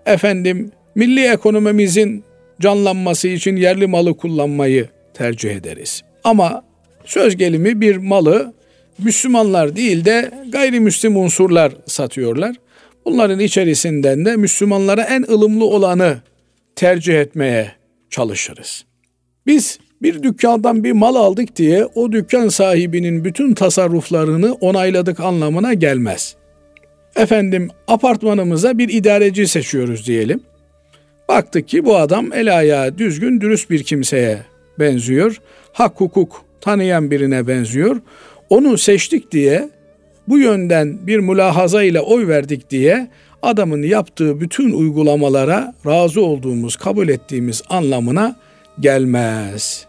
Efendim 0.06 0.72
milli 0.96 1.26
ekonomimizin 1.26 2.24
canlanması 2.62 3.28
için 3.28 3.56
yerli 3.56 3.88
malı 3.88 4.18
kullanmayı 4.18 4.89
tercih 5.14 5.52
ederiz. 5.52 6.02
Ama 6.24 6.64
söz 7.06 7.38
gelimi 7.38 7.82
bir 7.82 7.97
malı 7.97 8.54
Müslümanlar 8.97 9.76
değil 9.76 10.06
de 10.06 10.32
gayrimüslim 10.49 11.18
unsurlar 11.18 11.74
satıyorlar. 11.86 12.56
Bunların 13.06 13.39
içerisinden 13.39 14.26
de 14.26 14.36
Müslümanlara 14.36 15.04
en 15.04 15.22
ılımlı 15.22 15.66
olanı 15.66 16.18
tercih 16.76 17.20
etmeye 17.20 17.72
çalışırız. 18.10 18.86
Biz 19.47 19.80
bir 20.01 20.24
dükkandan 20.24 20.84
bir 20.84 20.91
mal 20.91 21.16
aldık 21.16 21.56
diye 21.56 21.86
o 21.86 22.12
dükkan 22.12 22.47
sahibinin 22.47 23.26
bütün 23.26 23.54
tasarruflarını 23.54 24.54
onayladık 24.54 25.20
anlamına 25.20 25.74
gelmez. 25.74 26.36
Efendim 27.16 27.70
apartmanımıza 27.88 28.78
bir 28.78 28.89
idareci 28.89 29.47
seçiyoruz 29.47 30.08
diyelim. 30.08 30.39
Baktık 31.30 31.68
ki 31.68 31.86
bu 31.86 31.97
adam 31.97 32.34
el 32.34 32.58
ayağı 32.58 32.97
düzgün, 32.97 33.41
dürüst 33.41 33.70
bir 33.70 33.84
kimseye 33.84 34.38
benziyor. 34.80 35.41
Hak 35.74 36.01
hukuk 36.01 36.45
tanıyan 36.64 37.11
birine 37.11 37.47
benziyor. 37.47 38.01
Onu 38.49 38.78
seçtik 38.78 39.32
diye 39.32 39.70
bu 40.28 40.39
yönden 40.39 41.07
bir 41.07 41.20
mülahaza 41.20 41.84
ile 41.84 41.99
oy 41.99 42.28
verdik 42.28 42.70
diye 42.70 43.07
adamın 43.41 43.82
yaptığı 43.84 44.41
bütün 44.41 44.72
uygulamalara 44.72 45.74
razı 45.86 46.22
olduğumuz, 46.22 46.76
kabul 46.76 47.09
ettiğimiz 47.09 47.61
anlamına 47.70 48.36
gelmez. 48.80 49.86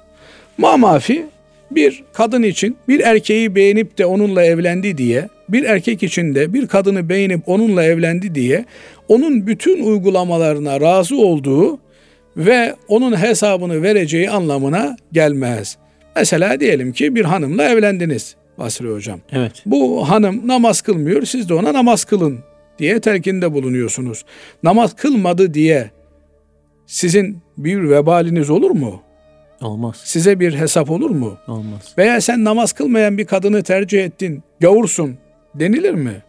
Mamafi 0.59 1.27
bir 1.71 2.03
kadın 2.13 2.43
için 2.43 2.77
bir 2.89 3.01
erkeği 3.01 3.55
beğenip 3.55 3.99
de 3.99 4.07
onunla 4.07 4.45
evlendi 4.45 4.99
diye, 4.99 5.29
bir 5.49 5.65
erkek 5.65 6.03
için 6.03 6.35
de 6.35 6.53
bir 6.53 6.67
kadını 6.67 7.09
beğenip 7.09 7.49
onunla 7.49 7.85
evlendi 7.85 8.35
diye 8.35 8.65
onun 9.09 9.47
bütün 9.47 9.85
uygulamalarına 9.85 10.81
razı 10.81 11.17
olduğu 11.17 11.79
ve 12.37 12.75
onun 12.89 13.17
hesabını 13.17 13.83
vereceği 13.83 14.31
anlamına 14.31 14.97
gelmez. 15.13 15.77
Mesela 16.17 16.61
diyelim 16.61 16.93
ki 16.93 17.15
bir 17.15 17.25
hanımla 17.25 17.65
evlendiniz 17.65 18.37
Basri 18.59 18.89
Hocam. 18.89 19.21
Evet. 19.33 19.53
Bu 19.67 20.11
hanım 20.11 20.49
namaz 20.49 20.81
kılmıyor, 20.81 21.23
siz 21.23 21.49
de 21.49 21.55
ona 21.55 21.73
namaz 21.73 22.05
kılın 22.05 22.39
diye 22.79 23.01
telkinde 23.01 23.53
bulunuyorsunuz. 23.53 24.25
Namaz 24.63 24.97
kılmadı 24.97 25.55
diye 25.55 25.91
sizin 26.87 27.39
bir 27.59 27.91
vebaliniz 27.91 28.51
olur 28.51 28.71
mu? 28.71 29.03
Olmaz. 29.61 30.01
Size 30.05 30.41
bir 30.41 30.55
hesap 30.55 30.91
olur 30.91 31.11
mu? 31.11 31.39
Olmaz. 31.49 31.95
Veya 31.99 32.21
sen 32.21 32.45
namaz 32.45 32.73
kılmayan 32.73 33.19
bir 33.19 33.25
kadını 33.25 33.63
tercih 33.63 34.05
ettin, 34.05 34.43
gavursun 34.61 35.17
denilir 35.55 35.95
mi? 35.95 36.23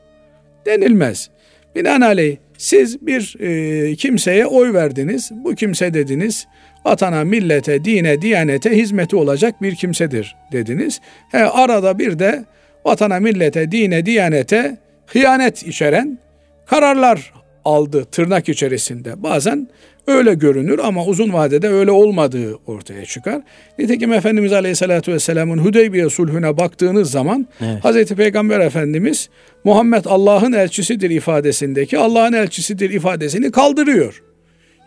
Denilmez. 0.66 1.30
Binaenaleyh 1.76 2.38
siz 2.58 3.08
bir 3.08 3.36
e, 3.40 3.96
kimseye 3.96 4.46
oy 4.46 4.74
verdiniz. 4.74 5.32
Bu 5.32 5.56
kimse 5.56 5.94
dediniz 5.94 6.48
vatana, 6.86 7.24
millete, 7.24 7.86
dine, 7.86 8.22
diyanete 8.22 8.78
hizmeti 8.78 9.16
olacak 9.16 9.62
bir 9.62 9.76
kimsedir 9.76 10.36
dediniz. 10.52 11.02
He, 11.32 11.46
arada 11.46 12.00
bir 12.00 12.20
de 12.20 12.46
vatana, 12.86 13.20
millete, 13.20 13.72
dine, 13.72 14.06
diyanete 14.06 14.78
hıyanet 15.08 15.68
içeren 15.68 16.20
kararlar 16.66 17.34
aldı 17.66 18.06
tırnak 18.06 18.50
içerisinde. 18.50 19.24
Bazen 19.24 19.68
öyle 20.08 20.34
görünür 20.34 20.80
ama 20.80 21.06
uzun 21.06 21.34
vadede 21.34 21.70
öyle 21.70 21.92
olmadığı 21.92 22.56
ortaya 22.68 23.06
çıkar. 23.06 23.42
Nitekim 23.80 24.14
Efendimiz 24.14 24.54
Aleyhisselatü 24.54 25.14
Vesselam'ın 25.14 25.58
Hudeybiye 25.58 26.10
sulhüne 26.10 26.58
baktığınız 26.58 27.12
zaman 27.12 27.48
evet. 27.62 27.86
Hazreti 27.86 28.16
Peygamber 28.16 28.60
Efendimiz 28.60 29.30
Muhammed 29.64 30.06
Allah'ın 30.06 30.54
elçisidir 30.54 31.10
ifadesindeki 31.10 31.98
Allah'ın 31.98 32.34
elçisidir 32.34 32.90
ifadesini 32.90 33.52
kaldırıyor. 33.52 34.24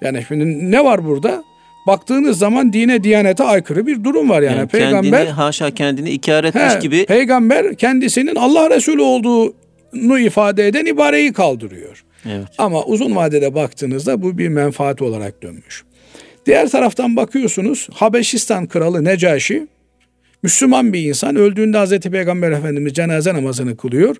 Yani 0.00 0.24
şimdi 0.28 0.70
ne 0.70 0.84
var 0.84 1.04
burada? 1.06 1.44
Baktığınız 1.86 2.38
zaman 2.38 2.72
dine 2.72 3.02
diyanete 3.02 3.44
aykırı 3.44 3.86
bir 3.86 4.04
durum 4.04 4.30
var 4.30 4.42
yani. 4.42 4.56
yani 4.56 4.68
peygamber 4.68 5.10
kendini, 5.10 5.30
haşa 5.30 5.70
kendini 5.70 6.10
ikar 6.10 6.44
etmiş 6.44 6.74
he, 6.74 6.78
gibi. 6.78 7.06
Peygamber 7.06 7.74
kendisinin 7.74 8.36
Allah 8.36 8.70
Resulü 8.70 9.02
olduğunu 9.02 10.18
ifade 10.18 10.66
eden 10.66 10.86
ibareyi 10.86 11.32
kaldırıyor. 11.32 12.04
Ama 12.58 12.84
uzun 12.84 13.16
vadede 13.16 13.54
baktığınızda 13.54 14.22
bu 14.22 14.38
bir 14.38 14.48
menfaat 14.48 15.02
olarak 15.02 15.42
dönmüş. 15.42 15.84
Diğer 16.46 16.68
taraftan 16.68 17.16
bakıyorsunuz 17.16 17.88
Habeşistan 17.92 18.66
kralı 18.66 19.04
Necaşi 19.04 19.66
Müslüman 20.42 20.92
bir 20.92 21.02
insan 21.02 21.36
öldüğünde 21.36 21.78
Hazreti 21.78 22.10
Peygamber 22.10 22.50
Efendimiz 22.50 22.94
cenaze 22.94 23.34
namazını 23.34 23.76
kılıyor 23.76 24.16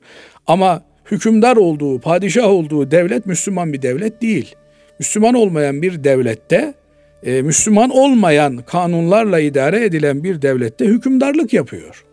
ama 0.47 0.83
hükümdar 1.11 1.57
olduğu, 1.57 2.01
padişah 2.01 2.49
olduğu 2.49 2.91
devlet 2.91 3.27
Müslüman 3.27 3.73
bir 3.73 3.83
devlet 3.83 4.23
değil. 4.23 4.55
Müslüman 4.99 5.35
olmayan 5.35 5.83
bir 5.83 6.05
devlette, 6.05 6.75
e, 7.23 7.43
Müslüman 7.43 7.91
olmayan 7.91 8.57
kanunlarla 8.57 9.41
idare 9.41 9.85
edilen 9.85 10.25
bir 10.25 10.43
devlette 10.43 10.85
hükümdarlık 10.85 11.53
yapıyor. 11.53 12.05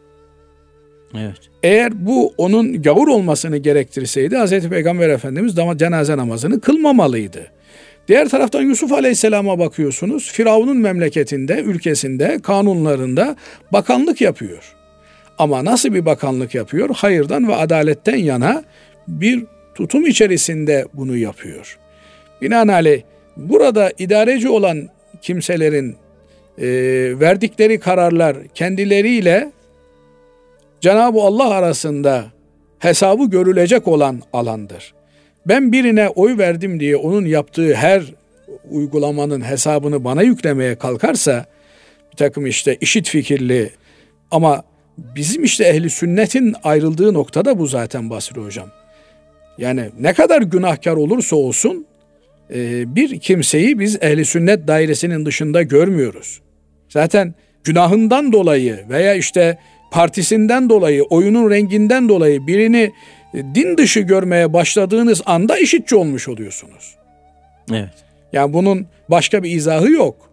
Evet. 1.20 1.39
Eğer 1.63 2.05
bu 2.05 2.34
onun 2.38 2.82
gavur 2.82 3.07
olmasını 3.07 3.57
gerektirseydi 3.57 4.38
Hz. 4.38 4.70
Peygamber 4.70 5.09
Efendimiz 5.09 5.55
cenaze 5.78 6.18
namazını 6.18 6.61
kılmamalıydı. 6.61 7.47
Diğer 8.07 8.30
taraftan 8.30 8.61
Yusuf 8.61 8.91
Aleyhisselam'a 8.91 9.59
bakıyorsunuz. 9.59 10.32
Firavun'un 10.32 10.78
memleketinde, 10.78 11.61
ülkesinde, 11.61 12.39
kanunlarında 12.43 13.36
bakanlık 13.74 14.22
yapıyor. 14.22 14.76
Ama 15.38 15.66
nasıl 15.66 15.93
bir 15.93 16.05
bakanlık 16.05 16.55
yapıyor? 16.55 16.89
Hayırdan 16.95 17.47
ve 17.47 17.55
adaletten 17.55 18.18
yana 18.18 18.63
bir 19.07 19.43
tutum 19.76 20.05
içerisinde 20.05 20.86
bunu 20.93 21.18
yapıyor. 21.18 21.78
Binaenaleyh 22.41 23.01
burada 23.38 23.91
idareci 23.97 24.49
olan 24.49 24.89
kimselerin 25.22 25.95
e, 26.57 26.68
verdikleri 27.20 27.80
kararlar 27.80 28.38
kendileriyle 28.53 29.51
Cenab-ı 30.86 31.22
Allah 31.22 31.50
arasında 31.50 32.26
hesabı 32.80 33.26
görülecek 33.26 33.88
olan 33.88 34.22
alandır. 34.34 34.94
Ben 35.48 35.72
birine 35.72 36.10
oy 36.10 36.38
verdim 36.38 36.80
diye 36.80 36.96
onun 36.96 37.26
yaptığı 37.26 37.74
her 37.74 38.04
uygulamanın 38.70 39.42
hesabını 39.42 40.04
bana 40.04 40.22
yüklemeye 40.22 40.76
kalkarsa 40.76 41.46
bir 42.12 42.18
takım 42.18 42.46
işte 42.46 42.78
işit 42.82 43.10
fikirli 43.10 43.70
ama 44.32 44.64
bizim 44.98 45.44
işte 45.44 45.64
ehli 45.64 45.90
sünnetin 45.90 46.56
ayrıldığı 46.64 47.14
noktada 47.14 47.60
bu 47.60 47.68
zaten 47.68 48.10
Basri 48.10 48.42
Hocam. 48.42 48.70
Yani 49.58 49.90
ne 50.00 50.14
kadar 50.14 50.42
günahkar 50.42 50.94
olursa 50.96 51.36
olsun 51.36 51.86
e, 52.54 52.96
bir 52.96 53.20
kimseyi 53.20 53.80
biz 53.80 53.98
ehli 54.02 54.26
sünnet 54.26 54.68
dairesinin 54.68 55.26
dışında 55.26 55.62
görmüyoruz. 55.62 56.42
Zaten 56.90 57.34
günahından 57.64 58.32
dolayı 58.32 58.86
veya 58.90 59.14
işte 59.14 59.58
partisinden 59.92 60.70
dolayı, 60.70 61.04
oyunun 61.04 61.50
renginden 61.50 62.10
dolayı 62.10 62.48
birini 62.48 62.92
e, 63.34 63.38
din 63.56 63.78
dışı 63.78 64.00
görmeye 64.00 64.54
başladığınız 64.54 65.22
anda 65.26 65.58
işitçi 65.58 65.96
olmuş 65.96 66.28
oluyorsunuz. 66.28 66.96
Evet. 67.72 67.94
Yani 68.34 68.54
bunun 68.54 68.88
başka 69.10 69.44
bir 69.44 69.52
izahı 69.52 69.92
yok. 69.92 70.30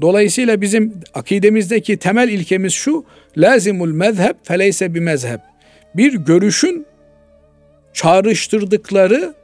Dolayısıyla 0.00 0.60
bizim 0.60 0.94
akidemizdeki 1.14 1.96
temel 1.96 2.28
ilkemiz 2.28 2.72
şu. 2.72 3.04
Lazimul 3.36 3.92
mezheb 3.92 4.34
feleyse 4.42 4.94
bir 4.94 5.00
mezheb. 5.00 5.38
Bir 5.94 6.14
görüşün 6.14 6.86
çağrıştırdıkları 7.92 9.34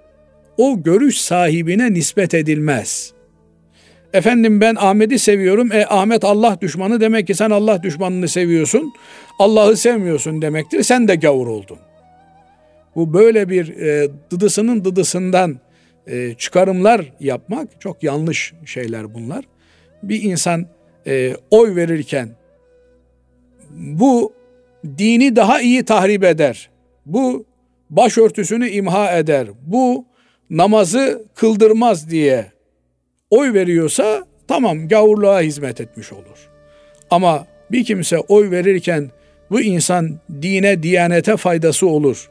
o 0.56 0.82
görüş 0.82 1.20
sahibine 1.20 1.92
nispet 1.92 2.34
edilmez. 2.34 3.12
Efendim 4.16 4.60
ben 4.60 4.74
Ahmet'i 4.74 5.18
seviyorum. 5.18 5.72
E 5.72 5.86
Ahmet 5.86 6.24
Allah 6.24 6.58
düşmanı 6.60 7.00
demek 7.00 7.26
ki 7.26 7.34
sen 7.34 7.50
Allah 7.50 7.82
düşmanını 7.82 8.28
seviyorsun. 8.28 8.92
Allah'ı 9.38 9.76
sevmiyorsun 9.76 10.42
demektir. 10.42 10.82
Sen 10.82 11.08
de 11.08 11.14
gavur 11.14 11.46
oldun. 11.46 11.78
Bu 12.94 13.12
böyle 13.12 13.48
bir 13.48 13.76
e, 13.76 14.08
dıdısının 14.30 14.84
dıdısından 14.84 15.60
e, 16.06 16.34
çıkarımlar 16.34 17.12
yapmak 17.20 17.80
çok 17.80 18.02
yanlış 18.02 18.52
şeyler 18.66 19.14
bunlar. 19.14 19.44
Bir 20.02 20.22
insan 20.22 20.66
e, 21.06 21.36
oy 21.50 21.76
verirken 21.76 22.28
bu 23.70 24.32
dini 24.98 25.36
daha 25.36 25.60
iyi 25.60 25.84
tahrip 25.84 26.24
eder. 26.24 26.70
Bu 27.06 27.44
başörtüsünü 27.90 28.68
imha 28.68 29.18
eder. 29.18 29.48
Bu 29.66 30.04
namazı 30.50 31.24
kıldırmaz 31.34 32.10
diye 32.10 32.55
oy 33.36 33.52
veriyorsa 33.52 34.24
tamam 34.48 34.88
gavurluğa 34.88 35.40
hizmet 35.40 35.80
etmiş 35.80 36.12
olur. 36.12 36.48
Ama 37.10 37.46
bir 37.70 37.84
kimse 37.84 38.18
oy 38.18 38.50
verirken 38.50 39.10
bu 39.50 39.60
insan 39.60 40.18
dine, 40.42 40.82
diyanete 40.82 41.36
faydası 41.36 41.86
olur. 41.86 42.28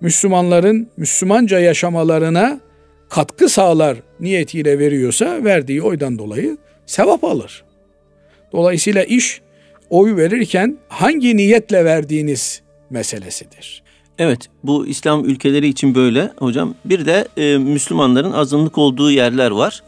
Müslümanların 0.00 0.88
Müslümanca 0.96 1.58
yaşamalarına 1.58 2.60
katkı 3.08 3.48
sağlar 3.48 3.96
niyetiyle 4.20 4.78
veriyorsa 4.78 5.44
verdiği 5.44 5.82
oydan 5.82 6.18
dolayı 6.18 6.56
sevap 6.86 7.24
alır. 7.24 7.64
Dolayısıyla 8.52 9.04
iş 9.04 9.40
oy 9.90 10.16
verirken 10.16 10.78
hangi 10.88 11.36
niyetle 11.36 11.84
verdiğiniz 11.84 12.62
meselesidir. 12.90 13.82
Evet 14.18 14.48
bu 14.64 14.86
İslam 14.86 15.24
ülkeleri 15.24 15.68
için 15.68 15.94
böyle 15.94 16.30
hocam. 16.36 16.74
Bir 16.84 17.06
de 17.06 17.28
e, 17.36 17.58
Müslümanların 17.58 18.32
azınlık 18.32 18.78
olduğu 18.78 19.10
yerler 19.10 19.50
var. 19.50 19.82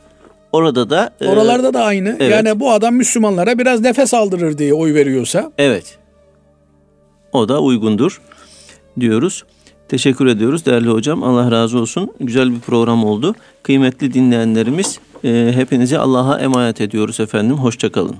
Orada 0.56 0.90
da... 0.90 1.10
E, 1.20 1.28
Oralarda 1.28 1.74
da 1.74 1.84
aynı. 1.84 2.16
Evet. 2.20 2.32
Yani 2.32 2.60
bu 2.60 2.72
adam 2.72 2.94
Müslümanlara 2.94 3.58
biraz 3.58 3.80
nefes 3.80 4.14
aldırır 4.14 4.58
diye 4.58 4.74
oy 4.74 4.94
veriyorsa. 4.94 5.52
Evet. 5.58 5.98
O 7.32 7.48
da 7.48 7.60
uygundur 7.60 8.20
diyoruz. 9.00 9.44
Teşekkür 9.88 10.26
ediyoruz 10.26 10.66
değerli 10.66 10.88
hocam. 10.88 11.22
Allah 11.22 11.50
razı 11.50 11.78
olsun. 11.78 12.12
Güzel 12.20 12.54
bir 12.54 12.60
program 12.60 13.04
oldu. 13.04 13.34
Kıymetli 13.62 14.14
dinleyenlerimiz 14.14 14.98
e, 15.24 15.52
hepinizi 15.54 15.98
Allah'a 15.98 16.38
emanet 16.38 16.80
ediyoruz 16.80 17.20
efendim. 17.20 17.56
Hoşçakalın. 17.56 18.16